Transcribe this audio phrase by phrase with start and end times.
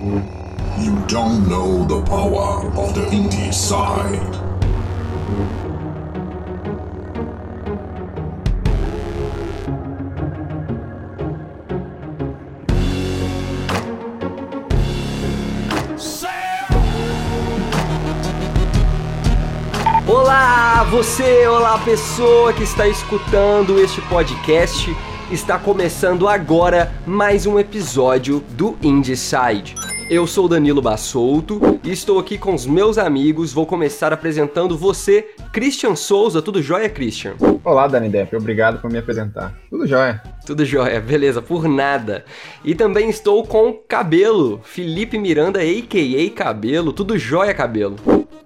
[0.00, 4.20] You don't know the power of the indie side.
[20.06, 24.96] Olá, você, olá pessoa que está escutando este podcast.
[25.28, 29.77] Está começando agora mais um episódio do Indieside.
[30.10, 33.52] Eu sou Danilo Bassolto e estou aqui com os meus amigos.
[33.52, 36.40] Vou começar apresentando você, Christian Souza.
[36.40, 37.34] Tudo jóia, Christian?
[37.62, 38.34] Olá, Dani Depp.
[38.34, 39.54] Obrigado por me apresentar.
[39.68, 40.22] Tudo jóia.
[40.46, 42.24] Tudo jóia, beleza, por nada.
[42.64, 46.30] E também estou com Cabelo, Felipe Miranda, a.k.a.
[46.30, 46.90] Cabelo.
[46.94, 47.96] Tudo jóia, Cabelo?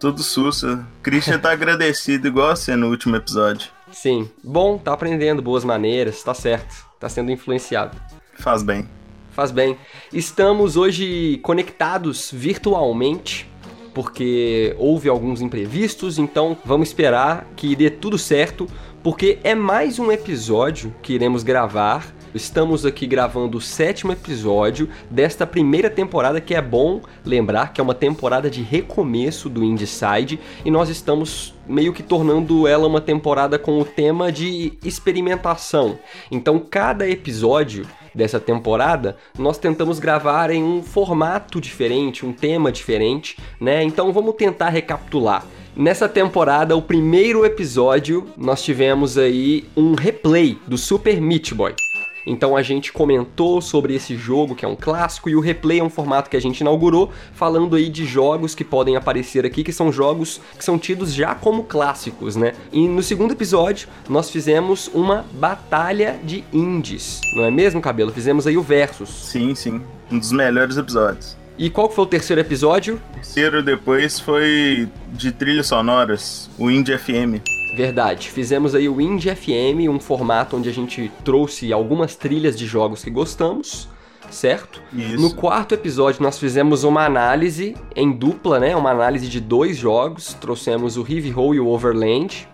[0.00, 0.84] Tudo sussa.
[1.00, 3.70] Christian tá agradecido igual você no último episódio.
[3.92, 4.28] Sim.
[4.42, 6.74] Bom, tá aprendendo boas maneiras, tá certo.
[6.98, 7.96] Tá sendo influenciado.
[8.34, 8.84] Faz bem.
[9.32, 9.78] Faz bem.
[10.12, 13.50] Estamos hoje conectados virtualmente,
[13.94, 18.66] porque houve alguns imprevistos, então vamos esperar que dê tudo certo,
[19.02, 22.14] porque é mais um episódio que iremos gravar.
[22.34, 27.84] Estamos aqui gravando o sétimo episódio desta primeira temporada, que é bom lembrar que é
[27.84, 33.58] uma temporada de recomeço do Indieside, e nós estamos meio que tornando ela uma temporada
[33.58, 35.98] com o tema de experimentação.
[36.30, 43.36] Então, cada episódio dessa temporada, nós tentamos gravar em um formato diferente, um tema diferente,
[43.60, 43.82] né?
[43.82, 45.44] Então vamos tentar recapitular.
[45.74, 51.74] Nessa temporada, o primeiro episódio, nós tivemos aí um replay do Super Meat Boy.
[52.26, 55.84] Então a gente comentou sobre esse jogo que é um clássico e o replay é
[55.84, 59.72] um formato que a gente inaugurou, falando aí de jogos que podem aparecer aqui, que
[59.72, 62.54] são jogos que são tidos já como clássicos, né?
[62.72, 68.12] E no segundo episódio nós fizemos uma batalha de indies, não é mesmo, Cabelo?
[68.12, 69.08] Fizemos aí o Versus.
[69.08, 69.80] Sim, sim.
[70.10, 71.36] Um dos melhores episódios.
[71.58, 73.00] E qual foi o terceiro episódio?
[73.10, 77.61] O terceiro depois foi de trilhas sonoras, o Indie FM.
[77.74, 82.66] Verdade, fizemos aí o Indie FM, um formato onde a gente trouxe algumas trilhas de
[82.66, 83.88] jogos que gostamos,
[84.30, 84.82] certo?
[84.92, 85.20] Isso.
[85.20, 88.76] No quarto episódio nós fizemos uma análise em dupla, né?
[88.76, 92.46] Uma análise de dois jogos, trouxemos o Heavy Hole e o Overland.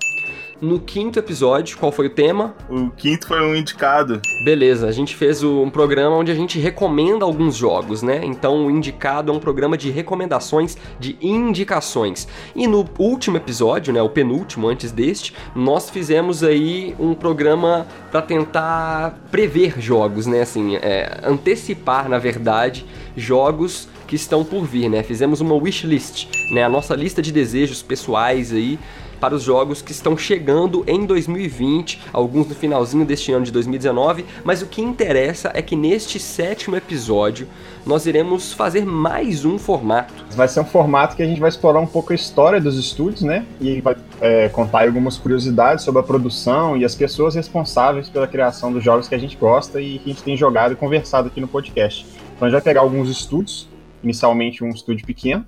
[0.60, 2.52] No quinto episódio, qual foi o tema?
[2.68, 4.20] O quinto foi um indicado.
[4.44, 8.22] Beleza, a gente fez um programa onde a gente recomenda alguns jogos, né?
[8.24, 12.26] Então o indicado é um programa de recomendações, de indicações.
[12.56, 18.20] E no último episódio, né, o penúltimo antes deste, nós fizemos aí um programa para
[18.20, 20.40] tentar prever jogos, né?
[20.40, 22.84] Assim, é, antecipar, na verdade,
[23.16, 25.04] jogos que estão por vir, né?
[25.04, 26.64] Fizemos uma wishlist, né?
[26.64, 28.76] A nossa lista de desejos pessoais aí
[29.20, 34.24] para os jogos que estão chegando em 2020, alguns no finalzinho deste ano de 2019,
[34.44, 37.48] mas o que interessa é que neste sétimo episódio
[37.84, 40.12] nós iremos fazer mais um formato.
[40.32, 43.22] Vai ser um formato que a gente vai explorar um pouco a história dos estúdios,
[43.22, 43.46] né?
[43.60, 48.72] E vai é, contar algumas curiosidades sobre a produção e as pessoas responsáveis pela criação
[48.72, 51.40] dos jogos que a gente gosta e que a gente tem jogado e conversado aqui
[51.40, 52.06] no podcast.
[52.36, 53.68] Então a gente vai pegar alguns estúdios,
[54.02, 55.44] inicialmente um estúdio pequeno,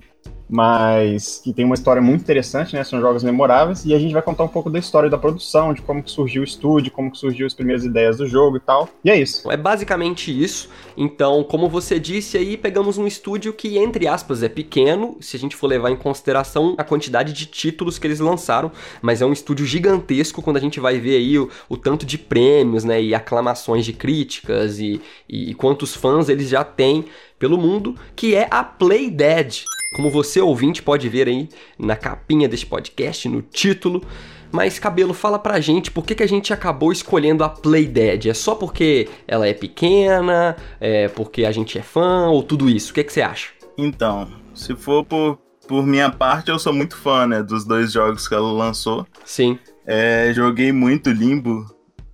[0.50, 2.83] mas que tem uma história muito interessante, né?
[2.83, 5.81] São jogos memoráveis e a gente vai contar um pouco da história da produção, de
[5.81, 8.88] como que surgiu o estúdio, como que surgiu as primeiras ideias do jogo e tal.
[9.05, 9.50] E é isso.
[9.50, 10.69] É basicamente isso.
[10.97, 15.41] Então, como você disse aí, pegamos um estúdio que, entre aspas, é pequeno, se a
[15.41, 19.32] gente for levar em consideração a quantidade de títulos que eles lançaram, mas é um
[19.32, 23.15] estúdio gigantesco quando a gente vai ver aí o, o tanto de prêmios, né, e
[23.15, 27.05] aclamações de críticas e, e quantos fãs eles já têm
[27.38, 29.62] pelo mundo, que é a Play Dead.
[29.92, 34.04] Como você ouvinte pode ver aí na capinha deste podcast, no título.
[34.52, 38.26] Mas, Cabelo, fala pra gente por que, que a gente acabou escolhendo a Play Dead.
[38.26, 40.56] É só porque ela é pequena?
[40.80, 42.28] É porque a gente é fã?
[42.28, 42.92] Ou tudo isso?
[42.92, 43.48] O que, que você acha?
[43.76, 48.28] Então, se for por, por minha parte, eu sou muito fã, né, dos dois jogos
[48.28, 49.04] que ela lançou.
[49.24, 49.58] Sim.
[49.84, 51.66] É, joguei muito Limbo.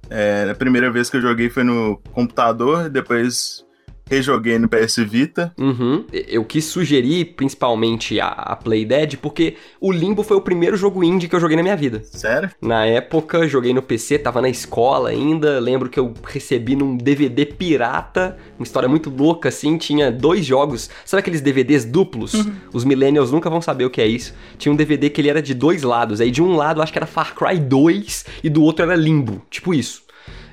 [0.09, 3.66] É, a primeira vez que eu joguei foi no computador, depois
[4.09, 5.53] rejoguei no PS Vita.
[5.59, 6.05] Uhum.
[6.13, 11.03] Eu quis sugerir principalmente a, a Play Dead porque o Limbo foi o primeiro jogo
[11.03, 12.03] indie que eu joguei na minha vida.
[12.05, 12.51] Sério?
[12.63, 15.59] Na época, joguei no PC, tava na escola ainda.
[15.59, 19.77] Lembro que eu recebi num DVD pirata, uma história muito louca assim.
[19.77, 22.47] Tinha dois jogos, sabe aqueles DVDs duplos?
[22.73, 24.33] Os millennials nunca vão saber o que é isso.
[24.57, 26.21] Tinha um DVD que ele era de dois lados.
[26.21, 29.43] Aí de um lado, acho que era Far Cry 2 e do outro era Limbo.
[29.51, 30.06] Tipo isso.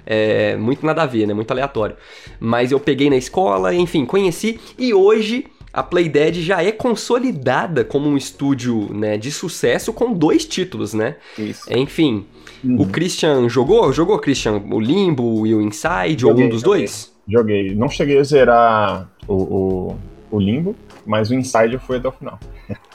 [0.05, 1.33] É muito nada a ver, né?
[1.33, 1.95] Muito aleatório.
[2.39, 8.07] Mas eu peguei na escola, enfim, conheci e hoje a Playdead já é consolidada como
[8.07, 11.15] um estúdio né, de sucesso com dois títulos, né?
[11.37, 11.61] Isso.
[11.73, 12.25] Enfim,
[12.77, 13.91] o Christian jogou?
[13.91, 14.61] Jogou, Christian?
[14.71, 16.25] O Limbo e o Inside?
[16.25, 16.79] ou Joguei, um dos joguei.
[16.79, 17.13] dois?
[17.27, 17.75] Joguei.
[17.75, 19.95] Não cheguei a zerar o, o,
[20.35, 20.75] o Limbo,
[21.05, 22.39] mas o Inside fui até o final.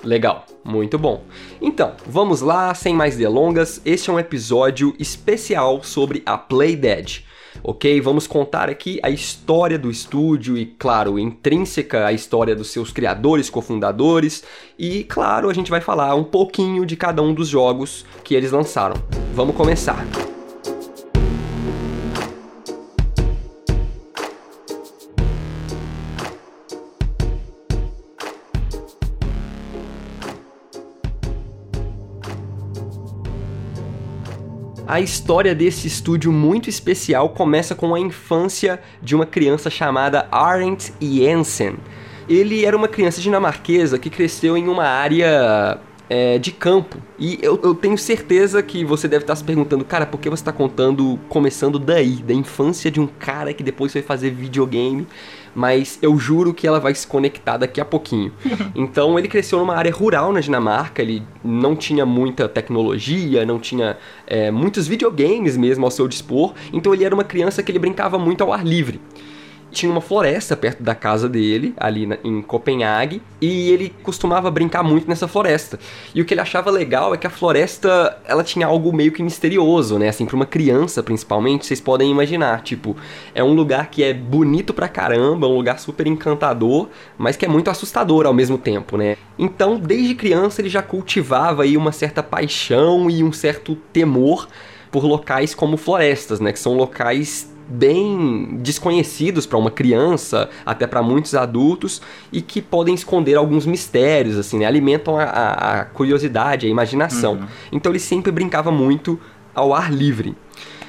[0.02, 1.22] Legal, muito bom.
[1.62, 7.22] Então, vamos lá, sem mais delongas, este é um episódio especial sobre a Play Dead.
[7.62, 8.00] Ok?
[8.00, 13.50] Vamos contar aqui a história do estúdio e, claro, intrínseca a história dos seus criadores,
[13.50, 14.44] cofundadores
[14.78, 18.52] e, claro, a gente vai falar um pouquinho de cada um dos jogos que eles
[18.52, 18.96] lançaram.
[19.34, 20.06] Vamos começar.
[34.88, 40.94] A história desse estúdio muito especial começa com a infância de uma criança chamada Arendt
[40.98, 41.76] Jensen.
[42.26, 46.96] Ele era uma criança dinamarquesa que cresceu em uma área é, de campo.
[47.18, 50.40] E eu, eu, tenho certeza que você deve estar se perguntando, cara, por que você
[50.40, 55.06] está contando, começando daí, da infância de um cara que depois foi fazer videogame
[55.58, 58.32] mas eu juro que ela vai se conectar daqui a pouquinho.
[58.76, 63.98] então ele cresceu numa área rural na Dinamarca, ele não tinha muita tecnologia, não tinha
[64.24, 68.20] é, muitos videogames mesmo ao seu dispor, então ele era uma criança que ele brincava
[68.20, 69.00] muito ao ar livre
[69.70, 74.82] tinha uma floresta perto da casa dele, ali na, em Copenhague, e ele costumava brincar
[74.82, 75.78] muito nessa floresta.
[76.14, 79.22] E o que ele achava legal é que a floresta, ela tinha algo meio que
[79.22, 80.08] misterioso, né?
[80.08, 82.96] Assim, para uma criança, principalmente, vocês podem imaginar, tipo,
[83.34, 87.48] é um lugar que é bonito pra caramba, um lugar super encantador, mas que é
[87.48, 89.16] muito assustador ao mesmo tempo, né?
[89.38, 94.48] Então, desde criança ele já cultivava aí uma certa paixão e um certo temor
[94.90, 96.52] por locais como florestas, né?
[96.52, 102.00] Que são locais bem desconhecidos para uma criança, até para muitos adultos,
[102.32, 104.66] e que podem esconder alguns mistérios, assim, né?
[104.66, 107.34] alimentam a, a, curiosidade, a imaginação.
[107.34, 107.46] Uhum.
[107.72, 109.20] Então ele sempre brincava muito
[109.54, 110.34] ao ar livre.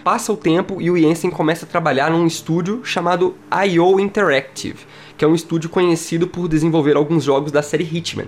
[0.03, 3.99] Passa o tempo e o Jensen começa a trabalhar num estúdio chamado I.O.
[3.99, 4.79] Interactive,
[5.17, 8.27] que é um estúdio conhecido por desenvolver alguns jogos da série Hitman.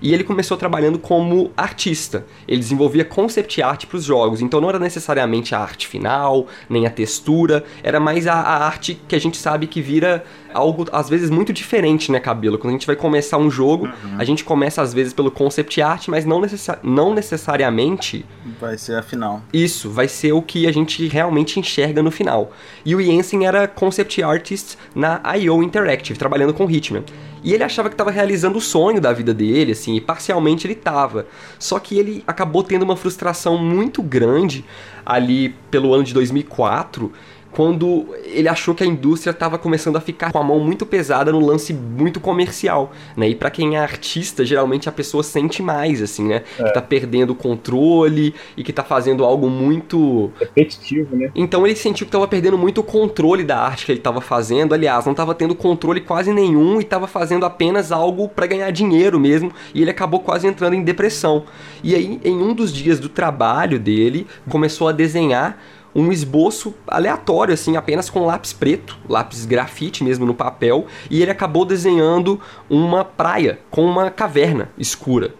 [0.00, 2.26] E ele começou trabalhando como artista.
[2.46, 6.86] Ele desenvolvia concept art para os jogos, então não era necessariamente a arte final, nem
[6.86, 10.24] a textura, era mais a, a, arte que a gente sabe que vira
[10.54, 12.56] algo às vezes muito diferente, né, Cabelo?
[12.56, 14.16] Quando a gente vai começar um jogo, uhum.
[14.18, 18.24] a gente começa às vezes pelo concept art, mas não, necessa não necessariamente.
[18.60, 19.42] Vai ser a final.
[19.52, 22.52] Isso, vai ser o que a gente realmente enxerga no final.
[22.84, 27.04] E o Jensen era concept artist na IO Interactive, trabalhando com Hitman.
[27.44, 30.72] E ele achava que estava realizando o sonho da vida dele, assim, e parcialmente ele
[30.72, 31.26] estava.
[31.58, 34.64] Só que ele acabou tendo uma frustração muito grande
[35.04, 37.12] ali pelo ano de 2004
[37.54, 41.30] quando ele achou que a indústria estava começando a ficar com a mão muito pesada
[41.30, 43.28] no lance muito comercial, né?
[43.28, 46.42] E para quem é artista, geralmente a pessoa sente mais, assim, né?
[46.58, 46.64] É.
[46.64, 51.30] Que tá perdendo o controle e que tá fazendo algo muito repetitivo, né?
[51.34, 54.74] Então ele sentiu que tava perdendo muito o controle da arte que ele tava fazendo,
[54.74, 59.20] aliás, não tava tendo controle quase nenhum e tava fazendo apenas algo para ganhar dinheiro
[59.20, 61.44] mesmo, e ele acabou quase entrando em depressão.
[61.84, 65.58] E aí, em um dos dias do trabalho dele, começou a desenhar
[65.94, 71.30] um esboço aleatório, assim, apenas com lápis preto, lápis grafite mesmo no papel, e ele
[71.30, 75.34] acabou desenhando uma praia com uma caverna escura.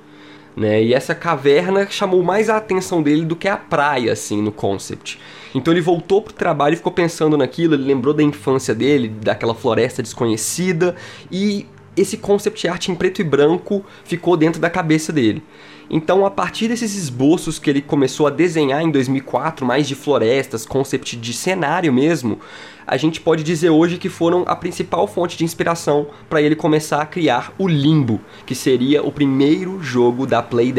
[0.56, 0.84] Né?
[0.84, 5.18] E essa caverna chamou mais a atenção dele do que a praia, assim, no concept.
[5.54, 9.54] Então ele voltou pro trabalho e ficou pensando naquilo, ele lembrou da infância dele, daquela
[9.54, 10.94] floresta desconhecida,
[11.30, 11.66] e
[11.96, 15.42] esse concept art em preto e branco ficou dentro da cabeça dele.
[15.90, 20.64] Então, a partir desses esboços que ele começou a desenhar em 2004, mais de florestas,
[20.64, 22.38] concept de cenário mesmo,
[22.86, 27.00] a gente pode dizer hoje que foram a principal fonte de inspiração para ele começar
[27.00, 30.72] a criar o Limbo, que seria o primeiro jogo da Play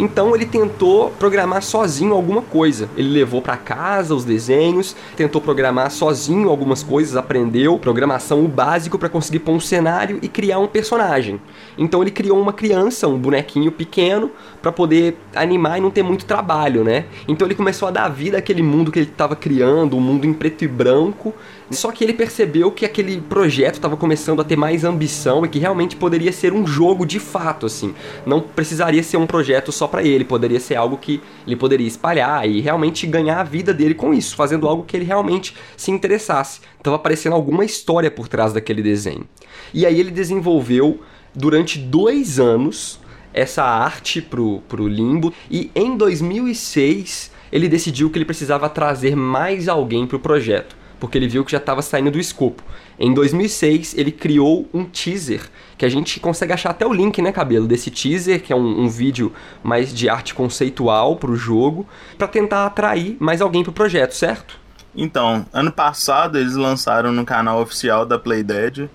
[0.00, 2.88] Então ele tentou programar sozinho alguma coisa.
[2.96, 8.98] Ele levou para casa os desenhos, tentou programar sozinho algumas coisas, aprendeu programação o básico
[8.98, 11.38] para conseguir pôr um cenário e criar um personagem.
[11.76, 14.30] Então ele criou uma criança, um bonequinho pequeno,
[14.62, 17.04] para poder animar e não ter muito trabalho, né?
[17.28, 20.32] Então ele começou a dar vida àquele mundo que ele estava criando, um mundo em
[20.32, 21.34] preto e branco.
[21.70, 25.58] Só que ele percebeu que aquele projeto estava começando a ter mais ambição e que
[25.58, 27.94] realmente poderia ser um jogo de fato, assim.
[28.26, 32.48] Não precisaria ser um projeto só para ele, poderia ser algo que ele poderia espalhar
[32.48, 36.60] e realmente ganhar a vida dele com isso, fazendo algo que ele realmente se interessasse.
[36.78, 39.26] Estava aparecendo alguma história por trás daquele desenho.
[39.74, 41.00] E aí ele desenvolveu
[41.34, 43.00] durante dois anos
[43.32, 49.68] essa arte pro, pro Limbo e em 2006 ele decidiu que ele precisava trazer mais
[49.68, 52.62] alguém pro projeto porque ele viu que já estava saindo do escopo.
[53.02, 57.32] Em 2006, ele criou um teaser, que a gente consegue achar até o link, né,
[57.32, 61.88] Cabelo, desse teaser, que é um, um vídeo mais de arte conceitual para o jogo,
[62.18, 64.60] para tentar atrair mais alguém para o projeto, certo?
[64.94, 68.90] Então, ano passado eles lançaram no canal oficial da Playdead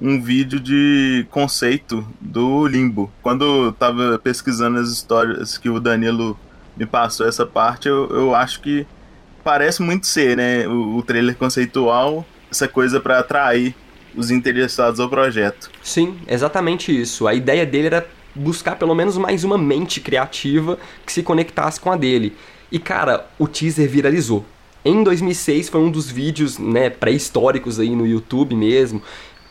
[0.00, 3.10] um vídeo de conceito do Limbo.
[3.20, 6.38] Quando eu tava pesquisando as histórias que o Danilo
[6.76, 8.86] me passou essa parte, eu, eu acho que
[9.42, 10.68] parece muito ser, né?
[10.68, 13.74] O, o trailer conceitual, essa coisa para atrair
[14.16, 15.70] os interessados ao projeto.
[15.82, 17.26] Sim, exatamente isso.
[17.26, 21.90] A ideia dele era buscar pelo menos mais uma mente criativa que se conectasse com
[21.90, 22.36] a dele.
[22.70, 24.44] E cara, o teaser viralizou.
[24.84, 29.02] Em 2006 foi um dos vídeos, né, pré-históricos aí no YouTube mesmo,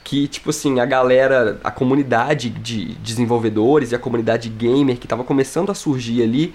[0.03, 5.23] que tipo assim, a galera, a comunidade de desenvolvedores e a comunidade gamer que estava
[5.23, 6.53] começando a surgir ali,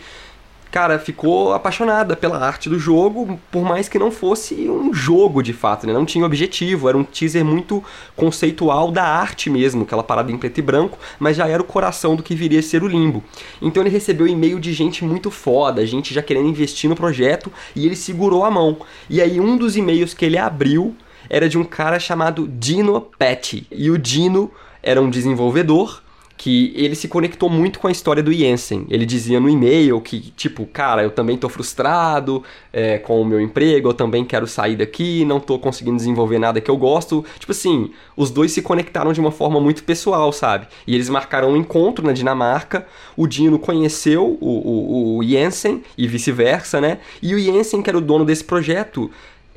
[0.73, 5.52] cara, ficou apaixonada pela arte do jogo, por mais que não fosse um jogo de
[5.52, 5.93] fato, né?
[5.93, 7.85] Não tinha objetivo, era um teaser muito
[8.17, 12.17] conceitual da arte mesmo, aquela parada em preto e branco, mas já era o coração
[12.17, 13.23] do que viria a ser o Limbo.
[13.61, 17.85] Então ele recebeu e-mail de gente muito foda, gente já querendo investir no projeto, e
[17.85, 18.79] ele segurou a mão.
[19.11, 20.97] E aí um dos e-mails que ele abriu
[21.29, 23.67] era de um cara chamado Dino Petty.
[23.71, 24.50] E o Dino
[24.83, 26.02] era um desenvolvedor
[26.42, 28.84] que ele se conectou muito com a história do Jensen.
[28.90, 33.40] Ele dizia no e-mail que, tipo, cara, eu também tô frustrado é, com o meu
[33.40, 37.25] emprego, eu também quero sair daqui, não tô conseguindo desenvolver nada que eu gosto.
[37.38, 40.66] Tipo assim, os dois se conectaram de uma forma muito pessoal, sabe?
[40.84, 46.08] E eles marcaram um encontro na Dinamarca, o Dino conheceu o, o, o Jensen e
[46.08, 46.99] vice-versa, né?
[47.22, 49.08] E o Jensen, que era o dono desse projeto,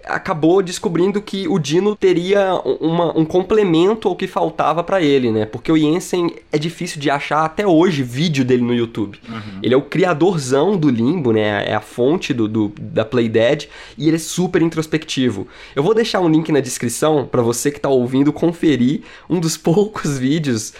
[0.07, 5.45] acabou descobrindo que o Dino teria uma, um complemento ao que faltava para ele, né?
[5.45, 9.19] Porque o Jensen é difícil de achar até hoje vídeo dele no YouTube.
[9.27, 9.59] Uhum.
[9.61, 11.65] Ele é o criadorzão do Limbo, né?
[11.67, 15.47] É a fonte do, do, da Playdead e ele é super introspectivo.
[15.75, 19.57] Eu vou deixar um link na descrição para você que tá ouvindo conferir um dos
[19.65, 20.73] poucos vídeos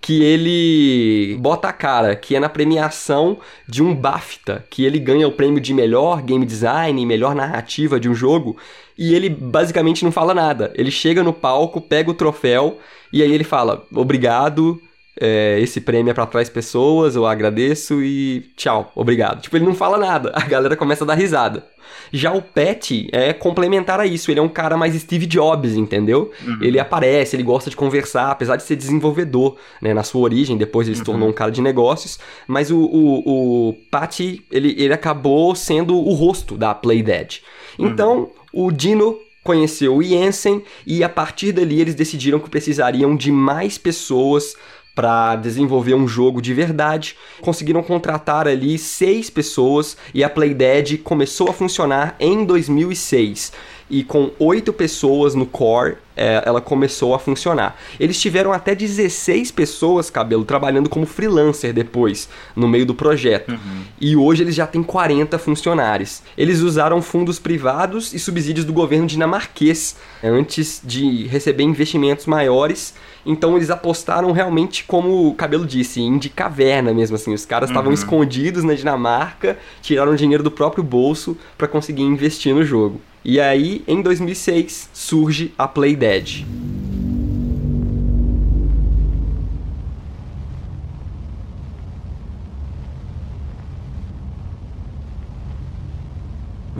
[0.00, 3.38] que ele bota a cara, que é na premiação
[3.68, 8.08] de um BAFTA, que ele ganha o prêmio de melhor game design, melhor narrativa de
[8.08, 8.56] um jogo,
[8.96, 10.72] e ele basicamente não fala nada.
[10.74, 12.78] Ele chega no palco, pega o troféu
[13.12, 14.80] e aí ele fala: "Obrigado,
[15.20, 19.42] é, esse prêmio é pra trás pessoas, eu agradeço e tchau, obrigado.
[19.42, 21.64] Tipo, ele não fala nada, a galera começa a dar risada.
[22.12, 26.30] Já o Pet é complementar a isso, ele é um cara mais Steve Jobs, entendeu?
[26.46, 26.58] Uhum.
[26.60, 30.86] Ele aparece, ele gosta de conversar, apesar de ser desenvolvedor, né, na sua origem, depois
[30.86, 31.32] ele se tornou uhum.
[31.32, 36.56] um cara de negócios, mas o, o, o Pat, ele, ele acabou sendo o rosto
[36.56, 37.42] da Playdead.
[37.78, 38.66] Então, uhum.
[38.66, 43.78] o Dino conheceu o Jensen e a partir dali eles decidiram que precisariam de mais
[43.78, 44.54] pessoas
[45.00, 47.16] para desenvolver um jogo de verdade.
[47.40, 53.50] Conseguiram contratar ali seis pessoas e a Playdead começou a funcionar em 2006
[53.90, 57.76] e com oito pessoas no core, é, ela começou a funcionar.
[57.98, 63.50] Eles tiveram até 16 pessoas, cabelo, trabalhando como freelancer depois, no meio do projeto.
[63.50, 63.82] Uhum.
[64.00, 66.22] E hoje eles já têm 40 funcionários.
[66.36, 72.94] Eles usaram fundos privados e subsídios do governo dinamarquês antes de receber investimentos maiores.
[73.24, 77.34] Então eles apostaram realmente, como o cabelo disse, em de caverna mesmo assim.
[77.34, 77.94] Os caras estavam uhum.
[77.94, 83.00] escondidos na Dinamarca, tiraram dinheiro do próprio bolso para conseguir investir no jogo.
[83.22, 86.44] E aí, em 2006, surge a Play Dead.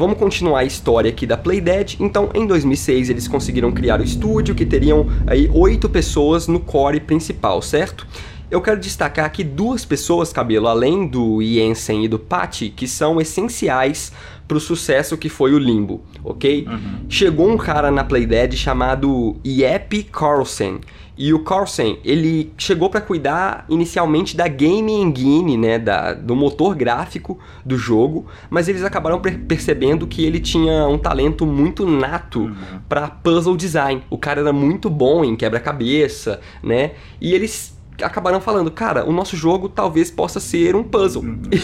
[0.00, 1.98] Vamos continuar a história aqui da Playdead.
[2.00, 7.00] Então, em 2006, eles conseguiram criar o estúdio, que teriam aí oito pessoas no core
[7.00, 8.06] principal, certo?
[8.50, 13.20] Eu quero destacar aqui duas pessoas, Cabelo, além do Jensen e do Patty, que são
[13.20, 14.12] essenciais
[14.48, 16.66] pro sucesso que foi o Limbo, ok?
[16.68, 17.06] Uhum.
[17.08, 20.80] Chegou um cara na Playdead chamado Yep Carlsen.
[21.16, 26.74] E o Carlsen, ele chegou para cuidar inicialmente da game engine, né, da, do motor
[26.74, 32.80] gráfico do jogo, mas eles acabaram percebendo que ele tinha um talento muito nato uhum.
[32.88, 34.02] para puzzle design.
[34.10, 36.92] O cara era muito bom em quebra-cabeça, né?
[37.20, 41.22] E eles acabaram falando, cara, o nosso jogo talvez possa ser um puzzle.
[41.22, 41.40] Uhum.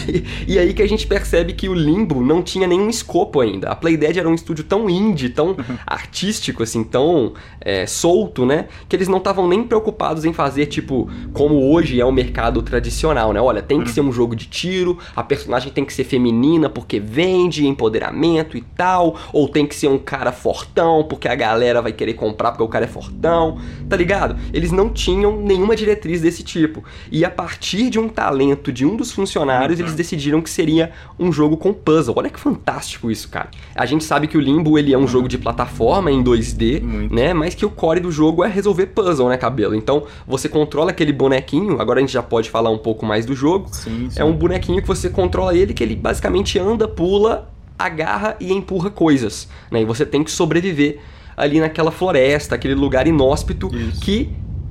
[0.47, 3.69] E, e, aí que a gente percebe que o Limbo não tinha nenhum escopo ainda.
[3.69, 5.77] A Playdead era um estúdio tão indie, tão uhum.
[5.85, 8.67] artístico, assim, tão é, solto, né?
[8.87, 13.33] Que eles não estavam nem preocupados em fazer, tipo, como hoje é o mercado tradicional,
[13.33, 13.41] né?
[13.41, 13.93] Olha, tem que uhum.
[13.93, 18.61] ser um jogo de tiro, a personagem tem que ser feminina porque vende empoderamento e
[18.61, 22.63] tal, ou tem que ser um cara fortão porque a galera vai querer comprar porque
[22.63, 23.57] o cara é fortão,
[23.89, 24.37] tá ligado?
[24.53, 26.83] Eles não tinham nenhuma diretriz desse tipo.
[27.09, 31.31] E a partir de um talento de um dos funcionários, eles decidiram que seria um
[31.31, 32.13] jogo com puzzle.
[32.17, 33.49] Olha que fantástico isso, cara.
[33.73, 37.15] A gente sabe que o Limbo ele é um jogo de plataforma em 2D, Muito.
[37.15, 37.33] né?
[37.33, 39.73] Mas que o core do jogo é resolver puzzle, né, cabelo?
[39.73, 43.33] Então, você controla aquele bonequinho, agora a gente já pode falar um pouco mais do
[43.33, 43.69] jogo.
[43.71, 44.19] Sim, sim.
[44.19, 48.89] É um bonequinho que você controla ele, que ele basicamente anda, pula, agarra e empurra
[48.89, 49.81] coisas, né?
[49.81, 50.99] E você tem que sobreviver
[51.37, 54.01] ali naquela floresta, aquele lugar inóspito Isso.
[54.01, 54.29] que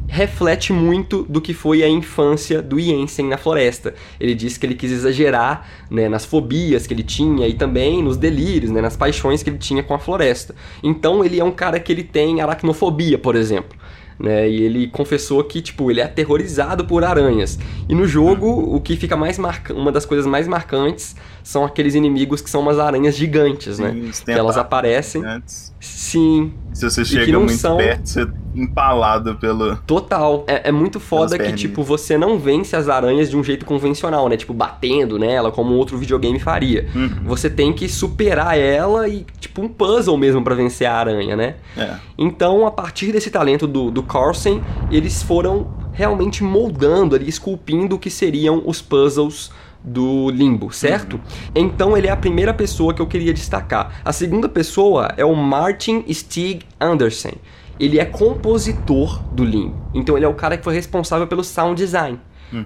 [0.08, 3.94] reflete muito do que foi a infância do Jensen na floresta.
[4.20, 8.16] Ele disse que ele quis exagerar né, nas fobias que ele tinha e também nos
[8.16, 10.54] delírios, né, nas paixões que ele tinha com a floresta.
[10.82, 13.76] Então ele é um cara que ele tem aracnofobia, por exemplo.
[14.18, 17.58] Né, e ele confessou que, tipo, ele é aterrorizado por aranhas.
[17.86, 22.40] E no jogo, o que fica mais uma das coisas mais marcantes são aqueles inimigos
[22.40, 23.92] que são umas aranhas gigantes, né?
[23.92, 25.20] Sim, os Que elas aparecem.
[25.20, 25.74] gigantes.
[25.78, 29.76] Sim, Se você chega muito são- perto, você é empalado pelo.
[29.86, 30.44] Total.
[30.46, 34.28] É, é muito foda que, tipo, você não vence as aranhas de um jeito convencional,
[34.28, 34.36] né?
[34.36, 36.86] Tipo, batendo nela, como outro videogame faria.
[36.94, 37.24] Uhum.
[37.24, 41.54] Você tem que superar ela e, tipo, um puzzle mesmo pra vencer a aranha, né?
[41.78, 41.94] É.
[42.18, 47.98] Então, a partir desse talento do, do Carlsen, eles foram realmente moldando ali, esculpindo o
[47.98, 49.50] que seriam os puzzles
[49.86, 51.20] do Limbo, certo?
[51.54, 54.00] Então ele é a primeira pessoa que eu queria destacar.
[54.04, 57.34] A segunda pessoa é o Martin Stig Andersen.
[57.78, 59.76] Ele é compositor do Limbo.
[59.94, 62.18] Então ele é o cara que foi responsável pelo sound design.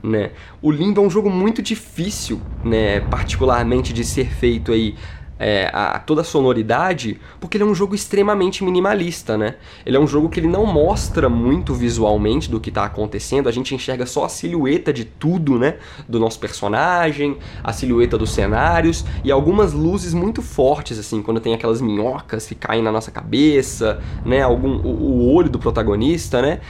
[0.03, 0.33] Né?
[0.61, 3.01] O Limbo é um jogo muito difícil, né?
[3.01, 4.95] particularmente de ser feito aí
[5.41, 9.57] é, a, toda a sonoridade, porque ele é um jogo extremamente minimalista, né?
[9.87, 13.53] Ele é um jogo que ele não mostra muito visualmente do que tá acontecendo, a
[13.53, 15.79] gente enxerga só a silhueta de tudo, né?
[16.07, 21.55] Do nosso personagem, a silhueta dos cenários e algumas luzes muito fortes, assim, quando tem
[21.55, 24.43] aquelas minhocas que caem na nossa cabeça, né?
[24.43, 26.61] Algum, o, o olho do protagonista, né?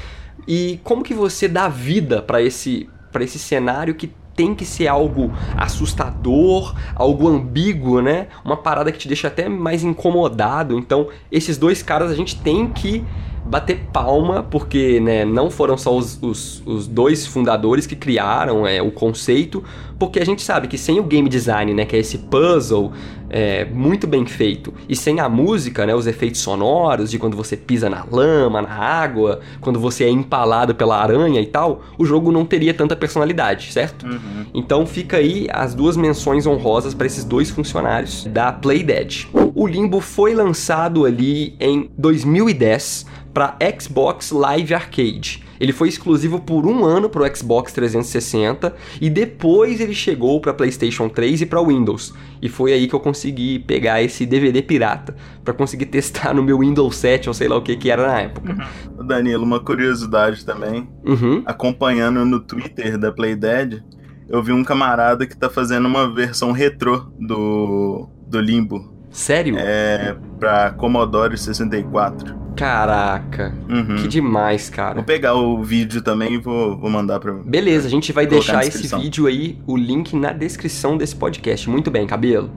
[0.46, 4.88] E como que você dá vida para esse, pra esse cenário que tem que ser
[4.88, 8.28] algo assustador, algo ambíguo, né?
[8.42, 10.78] Uma parada que te deixa até mais incomodado.
[10.78, 13.04] Então, esses dois caras a gente tem que
[13.44, 18.80] bater palma, porque né, não foram só os, os, os dois fundadores que criaram é,
[18.80, 19.62] o conceito,
[19.98, 22.92] porque a gente sabe que sem o game design, né, que é esse puzzle
[23.30, 27.56] é, muito bem feito, e sem a música, né, os efeitos sonoros de quando você
[27.56, 32.32] pisa na lama, na água, quando você é empalado pela aranha e tal, o jogo
[32.32, 34.06] não teria tanta personalidade, certo?
[34.06, 34.46] Uhum.
[34.52, 39.28] Então fica aí as duas menções honrosas para esses dois funcionários da Playdead.
[39.54, 45.44] O Limbo foi lançado ali em 2010 para Xbox Live Arcade.
[45.60, 50.54] Ele foi exclusivo por um ano para o Xbox 360 e depois ele chegou para
[50.54, 52.14] PlayStation 3 e para Windows.
[52.40, 55.14] E foi aí que eu consegui pegar esse DVD pirata
[55.44, 58.20] para conseguir testar no meu Windows 7 ou sei lá o que que era na
[58.20, 58.56] época.
[59.04, 60.88] Danilo, uma curiosidade também.
[61.04, 61.42] Uhum.
[61.44, 63.84] Acompanhando no Twitter da Playdead,
[64.30, 68.99] eu vi um camarada que tá fazendo uma versão retrô do, do Limbo.
[69.10, 69.56] Sério?
[69.58, 72.38] É pra Commodore 64.
[72.56, 73.54] Caraca.
[73.68, 73.96] Uhum.
[73.96, 74.94] Que demais, cara.
[74.94, 78.64] Vou pegar o vídeo também e vou, vou mandar pra Beleza, a gente vai deixar
[78.64, 81.68] esse vídeo aí, o link na descrição desse podcast.
[81.68, 82.50] Muito bem, Cabelo.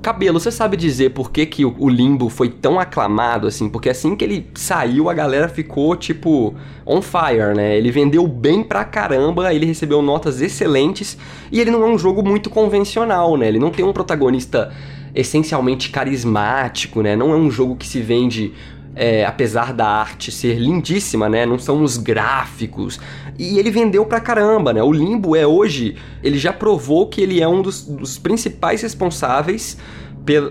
[0.00, 3.68] Cabelo, você sabe dizer por que, que o Limbo foi tão aclamado assim?
[3.68, 6.54] Porque assim que ele saiu, a galera ficou, tipo,
[6.86, 7.76] on fire, né?
[7.76, 11.18] Ele vendeu bem pra caramba, ele recebeu notas excelentes
[11.50, 13.48] e ele não é um jogo muito convencional, né?
[13.48, 14.72] Ele não tem um protagonista
[15.18, 17.16] essencialmente carismático, né?
[17.16, 18.52] Não é um jogo que se vende
[18.94, 21.44] é, apesar da arte ser lindíssima, né?
[21.44, 23.00] Não são os gráficos.
[23.36, 24.82] E ele vendeu pra caramba, né?
[24.82, 29.76] O Limbo é hoje, ele já provou que ele é um dos, dos principais responsáveis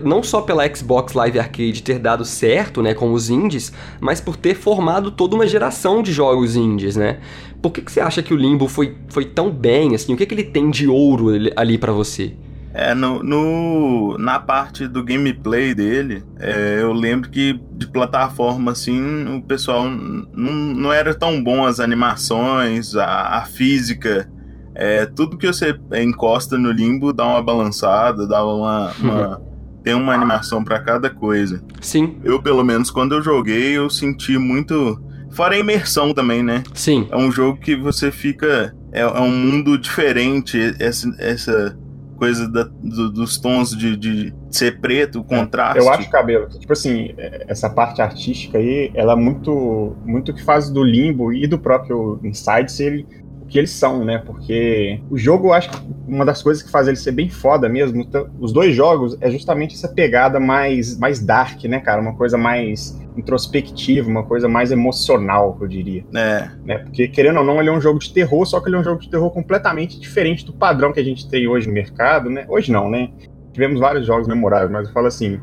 [0.02, 4.34] não só pela Xbox Live Arcade ter dado certo, né, com os indies, mas por
[4.34, 7.20] ter formado toda uma geração de jogos indies, né?
[7.62, 10.12] Por que, que você acha que o Limbo foi, foi tão bem, assim?
[10.12, 12.32] O que, que ele tem de ouro ali- pra você?
[12.80, 19.36] É, no, no- na parte do gameplay dele, é, eu lembro que de plataforma, assim,
[19.36, 24.30] o pessoal não, não era tão bom as animações, a, a física.
[24.74, 28.92] É, tudo que você encosta no limbo dá uma balançada, dá uma.
[29.00, 29.42] uma-
[29.82, 31.62] tem uma animação pra cada coisa.
[31.80, 35.00] Sim, Eu, pelo menos, quando eu joguei, eu senti muito.
[35.30, 36.62] Fora a imersão também, né?
[36.74, 37.06] sim.
[37.10, 38.74] É um jogo que você fica.
[38.92, 40.58] É, é um mundo diferente.
[40.78, 41.78] Essa, essa
[42.18, 45.78] coisa da- do- dos tons de, de ser preto, o contraste.
[45.78, 50.42] Eu acho, Cabelo, tipo assim, é, essa parte artística aí, ela é muito, muito que
[50.42, 53.06] faz do Limbo e do próprio Inside ser
[53.48, 54.18] que eles são, né?
[54.18, 57.68] Porque o jogo, eu acho que uma das coisas que faz ele ser bem foda
[57.68, 58.06] mesmo,
[58.38, 62.00] os dois jogos, é justamente essa pegada mais, mais dark, né, cara?
[62.00, 66.04] Uma coisa mais introspectiva, uma coisa mais emocional, eu diria.
[66.14, 66.50] É.
[66.64, 66.78] Né?
[66.78, 68.84] Porque, querendo ou não, ele é um jogo de terror, só que ele é um
[68.84, 72.44] jogo de terror completamente diferente do padrão que a gente tem hoje no mercado, né?
[72.48, 73.10] Hoje não, né?
[73.52, 75.40] Tivemos vários jogos memoráveis, mas eu falo assim,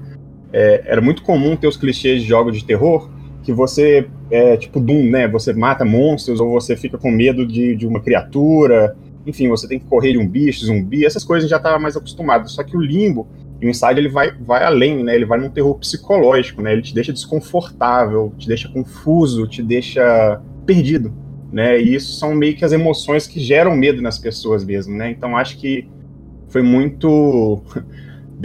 [0.54, 3.10] é, era muito comum ter os clichês de jogos de terror
[3.46, 5.28] que você é tipo Doom, né?
[5.28, 8.98] Você mata monstros ou você fica com medo de, de uma criatura.
[9.26, 12.50] Enfim, você tem que correr de um bicho, zumbi, essas coisas já estava mais acostumado.
[12.50, 13.28] Só que o Limbo,
[13.62, 15.16] o Inside, ele vai, vai além, né?
[15.16, 16.74] Ele vai num terror psicológico, né?
[16.74, 21.14] Ele te deixa desconfortável, te deixa confuso, te deixa perdido,
[21.52, 21.80] né?
[21.80, 25.12] E isso são meio que as emoções que geram medo nas pessoas mesmo, né?
[25.12, 25.88] Então acho que
[26.50, 27.62] foi muito